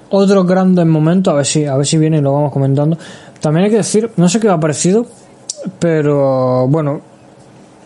[0.09, 2.97] otros grandes momentos, a ver si, a ver si viene y lo vamos comentando.
[3.41, 5.05] También hay que decir, no sé qué ha parecido,
[5.79, 7.01] pero bueno,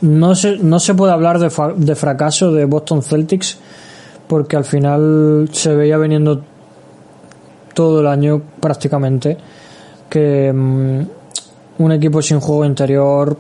[0.02, 3.58] no se, no se puede hablar de, de fracaso de Boston Celtics
[4.28, 6.42] porque al final se veía veniendo
[7.74, 9.38] todo el año prácticamente
[10.10, 11.02] que mm,
[11.80, 13.38] un equipo sin juego interior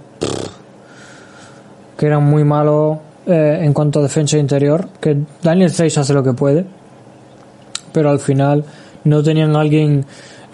[1.97, 6.23] que era muy malo eh, en cuanto a defensa interior que Daniel Zeiss hace lo
[6.23, 6.65] que puede
[7.91, 8.63] pero al final
[9.05, 10.05] no tenían alguien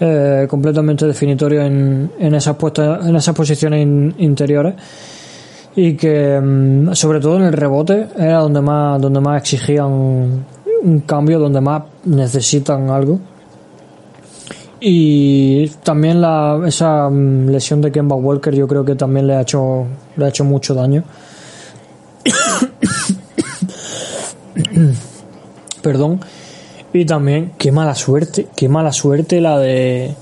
[0.03, 3.87] eh, completamente definitorio en, en, esas puestas, en esas posiciones
[4.17, 4.73] interiores.
[5.75, 11.03] Y que mm, sobre todo en el rebote era donde más donde más exigían un
[11.05, 13.19] cambio donde más necesitan algo.
[14.79, 19.41] Y también la, esa mm, lesión de Kemba Walker yo creo que también le ha
[19.41, 19.85] hecho
[20.15, 21.03] le ha hecho mucho daño.
[25.83, 26.19] Perdón
[26.93, 30.13] y también, qué mala suerte, qué mala suerte la de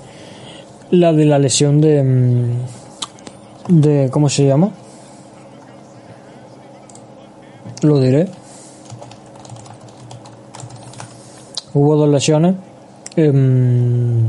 [0.92, 4.72] la de la lesión de mm, de ¿cómo se llama?
[7.82, 8.28] Lo diré.
[11.74, 12.56] Hubo dos lesiones.
[13.16, 14.24] Em,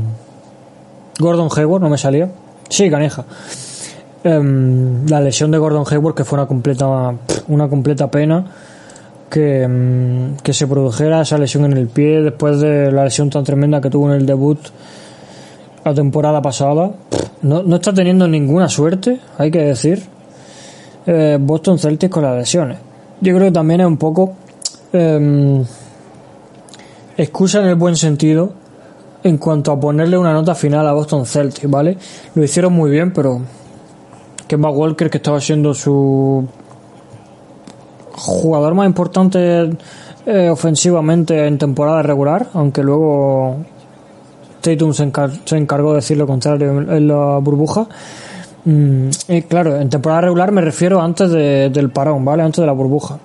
[1.19, 2.31] Gordon Hayward no me salía.
[2.69, 3.25] Sí, caneja.
[4.23, 7.15] Em, la lesión de Gordon Hayward que fue una completa
[7.47, 8.45] una completa pena
[9.33, 13.79] Mm, que, se produjera esa lesión en el pie después de la lesión tan tremenda
[13.79, 14.59] que tuvo en el debut
[15.85, 16.91] la temporada pasada.
[17.41, 20.03] No, no está teniendo ninguna suerte, hay que decir,
[21.05, 22.79] eh, Boston Celtics con las lesiones.
[23.21, 24.33] Yo creo que también es un poco
[24.91, 25.63] eh,
[27.17, 28.51] excusa en el buen sentido
[29.23, 31.97] en cuanto a ponerle una nota final a Boston Celtics, ¿vale?
[32.35, 33.39] Lo hicieron muy bien, pero
[34.47, 36.45] Kemba Walker, que estaba siendo su
[38.13, 39.69] jugador más importante
[40.25, 43.57] eh, ofensivamente en temporada regular, aunque luego
[44.61, 45.03] Tatum se,
[45.57, 47.87] encargó de decir lo contrario en, la burbuja.
[48.65, 49.09] Mm,
[49.47, 52.43] claro, en temporada regular me refiero antes del parón, ¿vale?
[52.43, 53.17] Antes de la burbuja.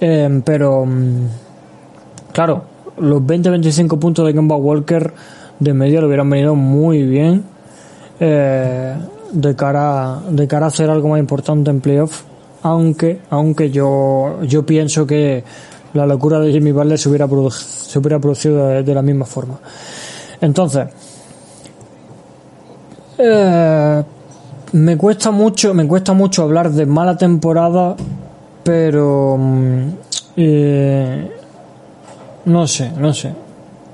[0.00, 1.26] Em, pero, mm,
[2.32, 2.64] claro,
[2.98, 5.12] los 20-25 puntos de Kemba Walker
[5.60, 7.44] de media le hubieran venido muy bien
[8.18, 8.96] eh,
[9.32, 12.24] de, cara, de cara a hacer algo más importante en playoff
[12.62, 15.42] aunque, aunque yo, yo pienso que
[15.94, 19.58] la locura de Jimmy Butler se hubiera, se hubiera producido de, la misma forma.
[20.40, 20.88] Entonces,
[23.18, 24.02] eh,
[24.72, 27.96] me cuesta mucho, me cuesta mucho hablar de mala temporada,
[28.62, 29.88] pero mm,
[30.36, 31.30] eh,
[32.44, 33.34] no sé, no sé.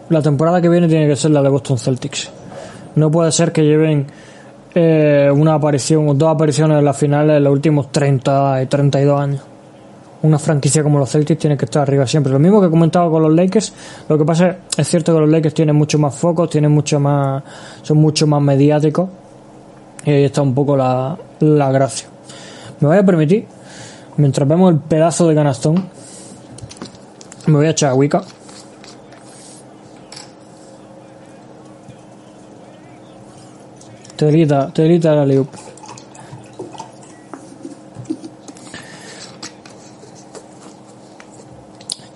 [0.09, 2.31] La temporada que viene tiene que ser la de Boston Celtics.
[2.95, 4.07] No puede ser que lleven
[4.79, 9.43] eh, una aparición, dos apariciones en las finales en los últimos 30 y 32 años.
[10.21, 12.31] Una franquicia como los Celtics tiene que estar arriba siempre.
[12.31, 13.73] Lo mismo que he comentado con los Lakers.
[14.07, 17.01] Lo que pasa es, es cierto que los Lakers tienen mucho más focos, tienen mucho
[17.01, 17.43] más,
[17.81, 19.09] son mucho más mediáticos.
[20.05, 22.09] Y ahí está un poco la, la gracia.
[22.81, 23.47] Me voy a permitir,
[24.19, 25.89] mientras vemos el pedazo de canastón,
[27.47, 28.23] me voy a echar a Wicca.
[34.17, 35.49] Telita, telita la liup.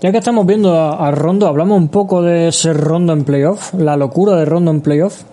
[0.01, 3.99] Ya que estamos viendo a, Rondo, hablamos un poco de ese Rondo en playoff, la
[3.99, 5.25] locura de Rondo en playoff.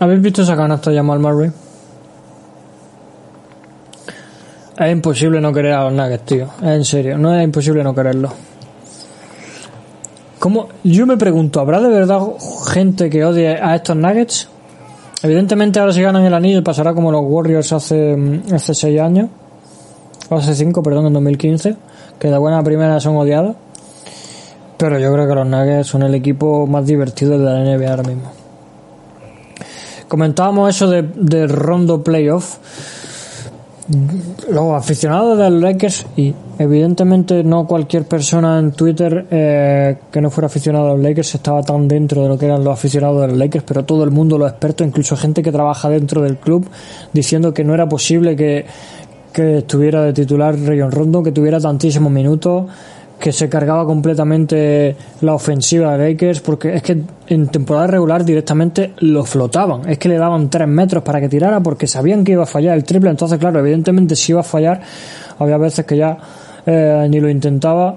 [0.00, 1.52] ¿Habéis visto esa canasta llamada Murray?
[4.76, 6.48] Es imposible no querer a los Nuggets, tío.
[6.62, 8.51] En serio, no es imposible no quererlo.
[10.42, 10.66] ¿Cómo?
[10.82, 12.20] Yo me pregunto, ¿habrá de verdad
[12.66, 14.48] gente que odie a estos Nuggets?
[15.22, 19.28] Evidentemente ahora si ganan el anillo pasará como los Warriors hace, mm, hace 6 años.
[20.30, 21.76] O hace 5, perdón, en 2015.
[22.18, 23.54] Que de buena primera son odiados.
[24.78, 28.02] Pero yo creo que los Nuggets son el equipo más divertido de la NBA ahora
[28.02, 28.32] mismo.
[30.08, 32.56] Comentábamos eso de, de rondo playoff
[34.48, 40.30] los aficionados de los Lakers y evidentemente no cualquier persona en Twitter eh, que no
[40.30, 43.28] fuera aficionado a los Lakers estaba tan dentro de lo que eran los aficionados de
[43.28, 46.68] los Lakers, pero todo el mundo, los expertos, incluso gente que trabaja dentro del club,
[47.12, 48.66] diciendo que no era posible que,
[49.32, 52.66] que estuviera de titular Rayon Rondo, que tuviera tantísimos minutos,
[53.22, 58.94] que se cargaba completamente la ofensiva de Lakers, porque es que en temporada regular directamente
[58.98, 62.42] lo flotaban, es que le daban tres metros para que tirara porque sabían que iba
[62.42, 64.80] a fallar el triple, entonces claro, evidentemente si iba a fallar,
[65.38, 66.18] había veces que ya
[66.66, 67.96] eh, ni lo intentaba,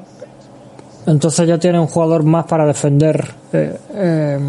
[1.07, 4.39] entonces ya tiene un jugador más para defender eh, eh,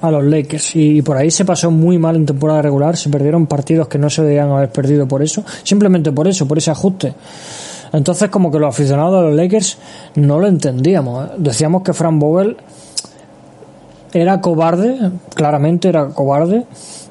[0.00, 0.74] a los Lakers.
[0.74, 4.10] Y, por ahí se pasó muy mal en temporada regular, se perdieron partidos que no
[4.10, 7.14] se debían haber perdido por eso, simplemente por eso, por ese ajuste.
[7.92, 9.78] Entonces, como que los aficionados de los Lakers
[10.14, 11.26] no lo entendíamos.
[11.26, 11.32] ¿eh?
[11.38, 12.56] Decíamos que Frank Vogel
[14.12, 16.64] era cobarde, claramente era cobarde,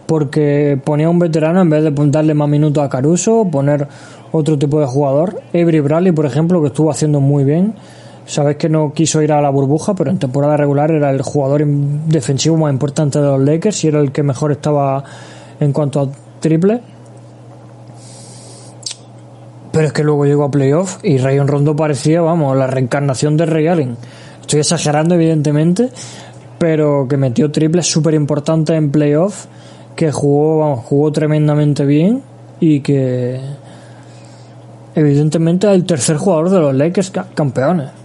[0.06, 3.88] porque ponía un veterano en vez de darle más minutos a Caruso, poner
[4.32, 5.42] otro tipo de jugador.
[5.50, 7.74] Avery Bradley, por ejemplo, que estuvo haciendo muy bien.
[8.26, 11.66] Sabes que no quiso ir a la burbuja, pero en temporada regular era el jugador
[11.66, 15.04] defensivo más importante de los Lakers y era el que mejor estaba
[15.60, 16.08] en cuanto a
[16.40, 16.82] triple.
[19.72, 23.46] Pero es que luego llegó a playoff y Rayon Rondo parecía, vamos, la reencarnación de
[23.46, 23.98] Ray Allen.
[24.42, 25.90] Estoy exagerando, evidentemente,
[26.60, 29.46] pero que metió triples súper importantes en playoff,
[29.96, 32.22] que jugó, vamos, jugó tremendamente bien
[32.60, 33.40] y que
[34.94, 38.01] evidentemente es el tercer jugador de los Lakers campeones.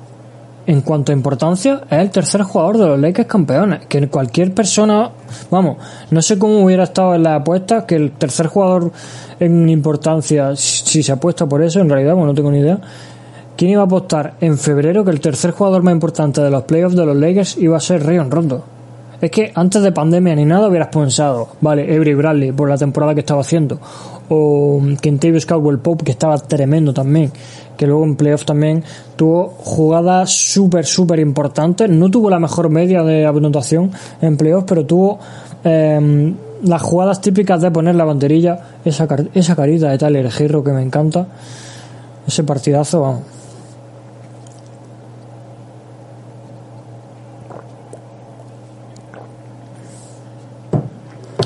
[0.67, 3.87] En cuanto a importancia, es el tercer jugador de los Lakers campeones.
[3.87, 5.11] Que cualquier persona,
[5.49, 5.77] vamos,
[6.11, 8.91] no sé cómo hubiera estado en la apuesta que el tercer jugador
[9.39, 12.81] en importancia, si se apuesta por eso, en realidad, bueno, no tengo ni idea.
[13.57, 16.97] ¿Quién iba a apostar en febrero que el tercer jugador más importante de los playoffs
[16.97, 18.65] de los Lakers iba a ser Rayon Rondo?
[19.21, 23.15] Es que antes de pandemia ni nada hubieras pensado, vale, Avery Bradley por la temporada
[23.15, 23.81] que estaba haciendo,
[24.29, 27.33] o Kentavious Caldwell Pope que estaba tremendo también,
[27.77, 28.83] que luego en playoff también
[29.17, 33.91] tuvo jugadas súper, súper importantes, no tuvo la mejor media de anotación
[34.21, 35.19] en playoff, pero tuvo
[35.65, 40.73] eh, las jugadas típicas de poner la banderilla, esa, esa carita de Tyler Hero que
[40.73, 41.27] me encanta,
[42.27, 43.23] ese partidazo, vamos.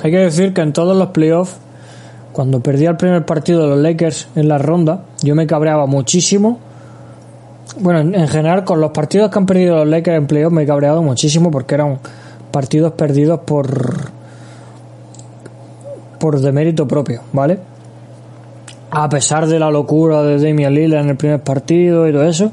[0.02, 1.57] Hay que decir que en todos los playoffs,
[2.32, 6.59] cuando perdía el primer partido de los Lakers en la ronda, yo me cabreaba muchísimo.
[7.78, 10.66] Bueno, en, general, con los partidos que han perdido los Lakers en playoffs me he
[10.66, 11.98] cabreado muchísimo porque eran
[12.51, 14.11] partidos perdidos por
[16.19, 17.59] por demérito propio, ¿vale?
[18.90, 22.52] A pesar de la locura de Damian Lillard en el primer partido y todo eso,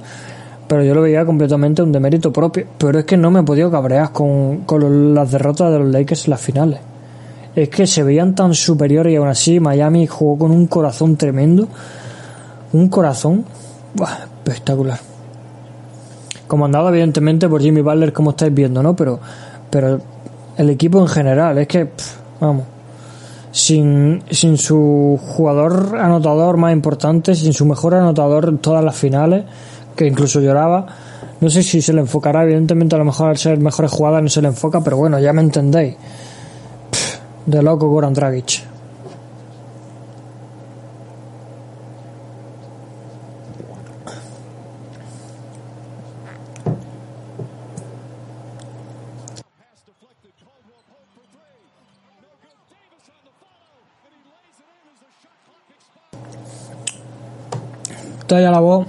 [0.67, 2.65] pero yo lo veía completamente un demérito propio.
[2.77, 6.25] Pero es que no me he podido cabrear con, con las derrotas de los Lakers
[6.25, 6.79] en las finales.
[7.57, 11.67] Es que se veían tan superiores y aún así Miami jugó con un corazón tremendo.
[12.73, 13.45] Un corazón
[13.95, 14.99] buah, espectacular.
[16.45, 18.95] Comandado evidentemente por Jimmy Butler como estáis viendo, ¿no?
[18.95, 19.19] Pero,
[19.71, 19.99] pero
[20.55, 21.89] el equipo en general, es que,
[22.39, 22.65] vamos
[23.51, 29.45] sin, sin su jugador anotador más importante, sin su mejor anotador en todas las finales,
[29.95, 30.85] que incluso lloraba.
[31.41, 34.29] No sé si se le enfocará, evidentemente a lo mejor al ser mejores jugadas no
[34.29, 35.95] se le enfoca, pero bueno, ya me entendéis.
[37.47, 38.67] De loco Goran Dragic.
[58.29, 58.85] Ya la voz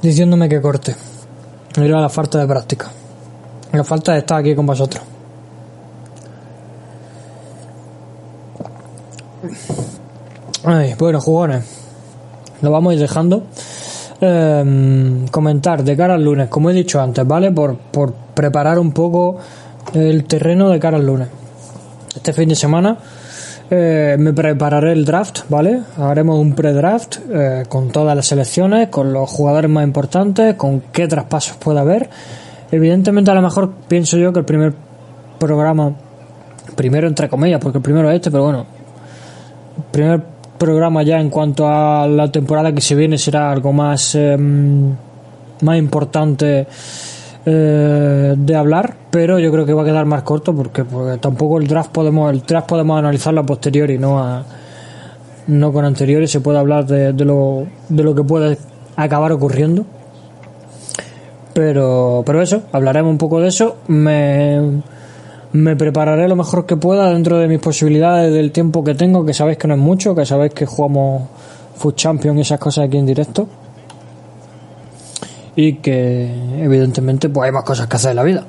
[0.00, 0.94] diciéndome que corte.
[1.78, 2.90] Mira la falta de práctica.
[3.72, 5.13] La falta de estar aquí con vosotros.
[10.64, 11.62] Bueno, jugones.
[12.62, 13.42] Lo vamos a ir dejando.
[14.18, 17.52] Eh, comentar de cara al lunes, como he dicho antes, ¿vale?
[17.52, 19.36] Por, por preparar un poco
[19.92, 21.28] el terreno de cara al lunes.
[22.16, 22.96] Este fin de semana
[23.70, 25.82] eh, me prepararé el draft, ¿vale?
[25.98, 31.06] Haremos un pre-draft eh, con todas las selecciones, con los jugadores más importantes, con qué
[31.06, 32.08] traspasos puede haber.
[32.70, 34.72] Evidentemente, a lo mejor pienso yo que el primer
[35.38, 35.92] programa,
[36.74, 38.64] primero entre comillas, porque el primero es este, pero bueno,
[39.90, 44.94] primer programa ya en cuanto a la temporada que se viene será algo más, em,
[45.62, 46.66] más importante
[47.46, 51.58] eh, de hablar, pero yo creo que va a quedar más corto porque, porque tampoco
[51.58, 54.44] el draft podemos el draft podemos analizarlo a posteriori, no a,
[55.46, 58.58] no con anteriores, se puede hablar de, de, lo, de lo que puede
[58.96, 59.84] acabar ocurriendo.
[61.52, 63.76] Pero, pero eso, hablaremos un poco de eso.
[63.86, 64.82] Me,
[65.54, 69.32] me prepararé lo mejor que pueda dentro de mis posibilidades del tiempo que tengo, que
[69.32, 71.28] sabéis que no es mucho, que sabéis que jugamos
[71.76, 73.46] Food Champion y esas cosas aquí en directo.
[75.54, 76.28] Y que
[76.58, 78.44] evidentemente pues hay más cosas que hacer en la vida.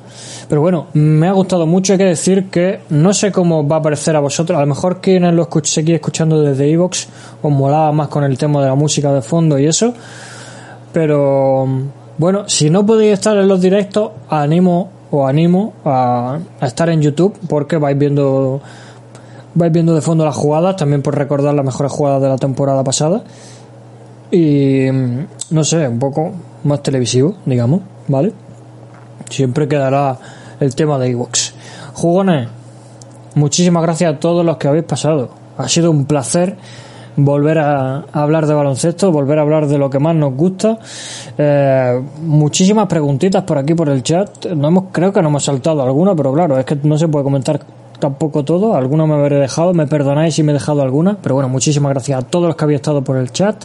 [0.50, 3.82] Pero bueno, me ha gustado mucho, hay que decir que no sé cómo va a
[3.84, 7.08] parecer a vosotros, a lo mejor quienes lo escuch seguís escuchando desde Evox
[7.44, 9.94] os molaba más con el tema de la música de fondo y eso.
[10.92, 11.68] Pero
[12.18, 14.90] bueno, si no podéis estar en los directos, animo
[15.22, 18.62] os animo a, a, estar en YouTube porque vais viendo
[19.56, 22.84] vais viendo de fondo las jugadas, también por recordar las mejores jugadas de la temporada
[22.84, 23.24] pasada.
[24.32, 24.88] Y
[25.50, 26.32] no sé, un poco
[26.64, 28.34] más televisivo, digamos, ¿vale?
[29.30, 30.18] Siempre quedará
[30.60, 31.54] el tema de Evox.
[31.94, 32.50] Jugones,
[33.36, 35.30] muchísimas gracias a todos los que habéis pasado.
[35.58, 36.58] Ha sido un placer
[37.18, 40.80] volver a, hablar de baloncesto, volver a hablar de lo que más nos gusta.
[41.38, 44.48] Eh, muchísimas preguntitas por aquí por el chat.
[44.48, 47.24] No hemos, creo que no hemos saltado alguna, pero claro, es que no se puede
[47.24, 47.60] comentar
[48.00, 48.76] tampoco todo.
[48.76, 52.24] Alguna me habré dejado, me perdonáis si me he dejado alguna, pero bueno, muchísimas gracias
[52.24, 53.64] a todos los que habéis estado por el chat,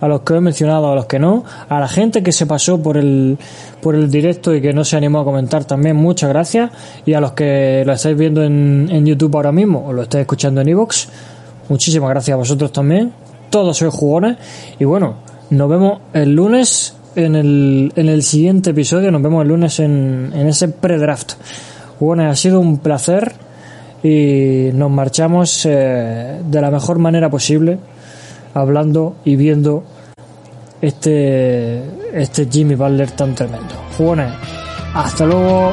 [0.00, 2.82] a los que he mencionado, a los que no, a la gente que se pasó
[2.82, 3.38] por el
[3.80, 6.70] por el directo y que no se animó a comentar también, muchas gracias,
[7.06, 10.22] y a los que lo estáis viendo en, en YouTube ahora mismo o lo estáis
[10.22, 11.06] escuchando en iVoox,
[11.68, 13.12] Muchísimas gracias a vosotros también.
[13.50, 14.36] Todos sois jugones.
[14.78, 15.16] Y bueno,
[15.50, 19.10] nos vemos el lunes en el, en el siguiente episodio.
[19.10, 21.34] Nos vemos el lunes en, en ese pre-draft.
[21.98, 23.32] Jugones, ha sido un placer
[24.02, 27.78] y nos marchamos eh, de la mejor manera posible
[28.54, 29.84] hablando y viendo
[30.80, 31.82] este,
[32.12, 33.74] este Jimmy Butler tan tremendo.
[33.96, 34.32] Jugones,
[34.94, 35.72] hasta luego.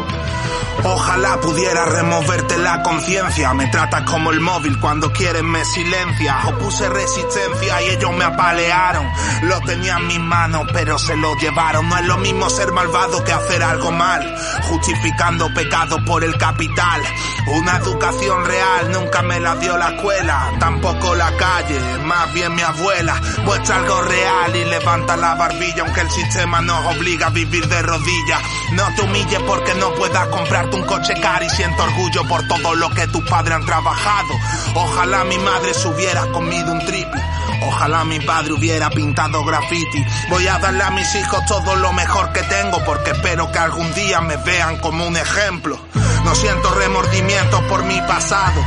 [0.88, 3.56] Ojalá pudiera removerte la conciencia.
[3.56, 6.38] Me tratas como el móvil cuando quieres me silencia.
[6.46, 9.08] Opuse resistencia y ellos me apalearon.
[9.44, 11.90] Lo tenía en mis manos, pero se lo llevaron.
[11.90, 14.36] No es lo mismo ser malvado que hacer algo mal.
[14.70, 17.02] Justificando pecados por el capital.
[17.48, 20.52] Una educación real nunca me la dio la escuela.
[20.60, 23.20] Tampoco la calle, más bien mi abuela.
[23.44, 25.82] Muestra algo real y levanta la barbilla.
[25.82, 28.42] Aunque el sistema nos obliga a vivir de rodillas.
[28.74, 32.76] No te humilles porque no puedas comprar un coche caro y siento orgullo por todo
[32.76, 34.34] lo que tus padres han trabajado.
[34.76, 37.22] Ojalá mi madre se hubiera comido un triple.
[37.68, 40.06] Ojalá mi padre hubiera pintado graffiti.
[40.30, 43.94] Voy a darle a mis hijos todo lo mejor que tengo porque espero que algún
[43.94, 45.80] día me vean como un ejemplo.
[46.24, 48.62] No siento remordimiento por mi pasado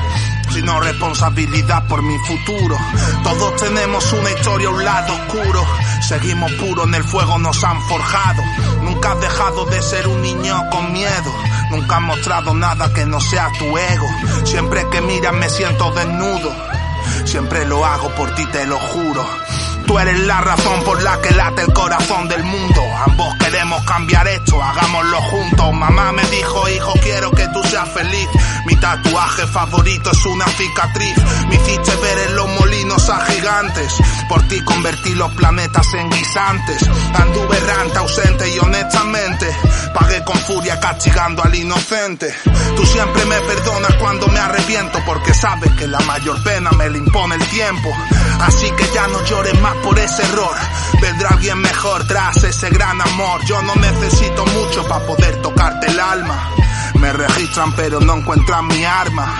[0.50, 2.76] sino responsabilidad por mi futuro.
[3.22, 5.64] Todos tenemos una historia, un lado oscuro.
[6.06, 8.42] Seguimos puros, en el fuego nos han forjado.
[8.82, 11.32] Nunca has dejado de ser un niño con miedo.
[11.70, 14.08] Nunca has mostrado nada que no sea tu ego.
[14.44, 16.54] Siempre que miras me siento desnudo.
[17.24, 19.26] Siempre lo hago por ti, te lo juro.
[19.88, 22.82] Tú eres la razón por la que late el corazón del mundo.
[23.06, 25.72] Ambos queremos cambiar esto, hagámoslo juntos.
[25.72, 28.28] Mamá me dijo, hijo, quiero que tú seas feliz.
[28.66, 31.16] Mi tatuaje favorito es una cicatriz.
[31.48, 33.94] Me hiciste ver en los molinos a gigantes.
[34.28, 36.86] Por ti convertí los planetas en guisantes.
[37.14, 39.56] Anduve errante, ausente y honestamente.
[39.94, 42.30] Pagué con furia castigando al inocente.
[42.76, 46.98] Tú siempre me perdonas cuando me arrepiento porque sabes que la mayor pena me la
[46.98, 47.88] impone el tiempo.
[48.40, 50.56] Así que ya no llores más por ese error.
[51.00, 53.44] Vendrá alguien mejor tras ese gran amor.
[53.44, 56.50] Yo no necesito mucho para poder tocarte el alma.
[56.94, 59.36] Me registran pero no encuentran mi arma.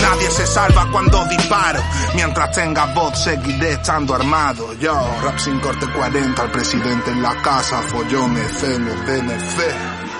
[0.00, 1.80] Nadie se salva cuando disparo.
[2.14, 4.74] Mientras tenga voz seguiré estando armado.
[4.74, 10.13] Yo, rap sin corte 40, al presidente en la casa, follones, celos, DNC.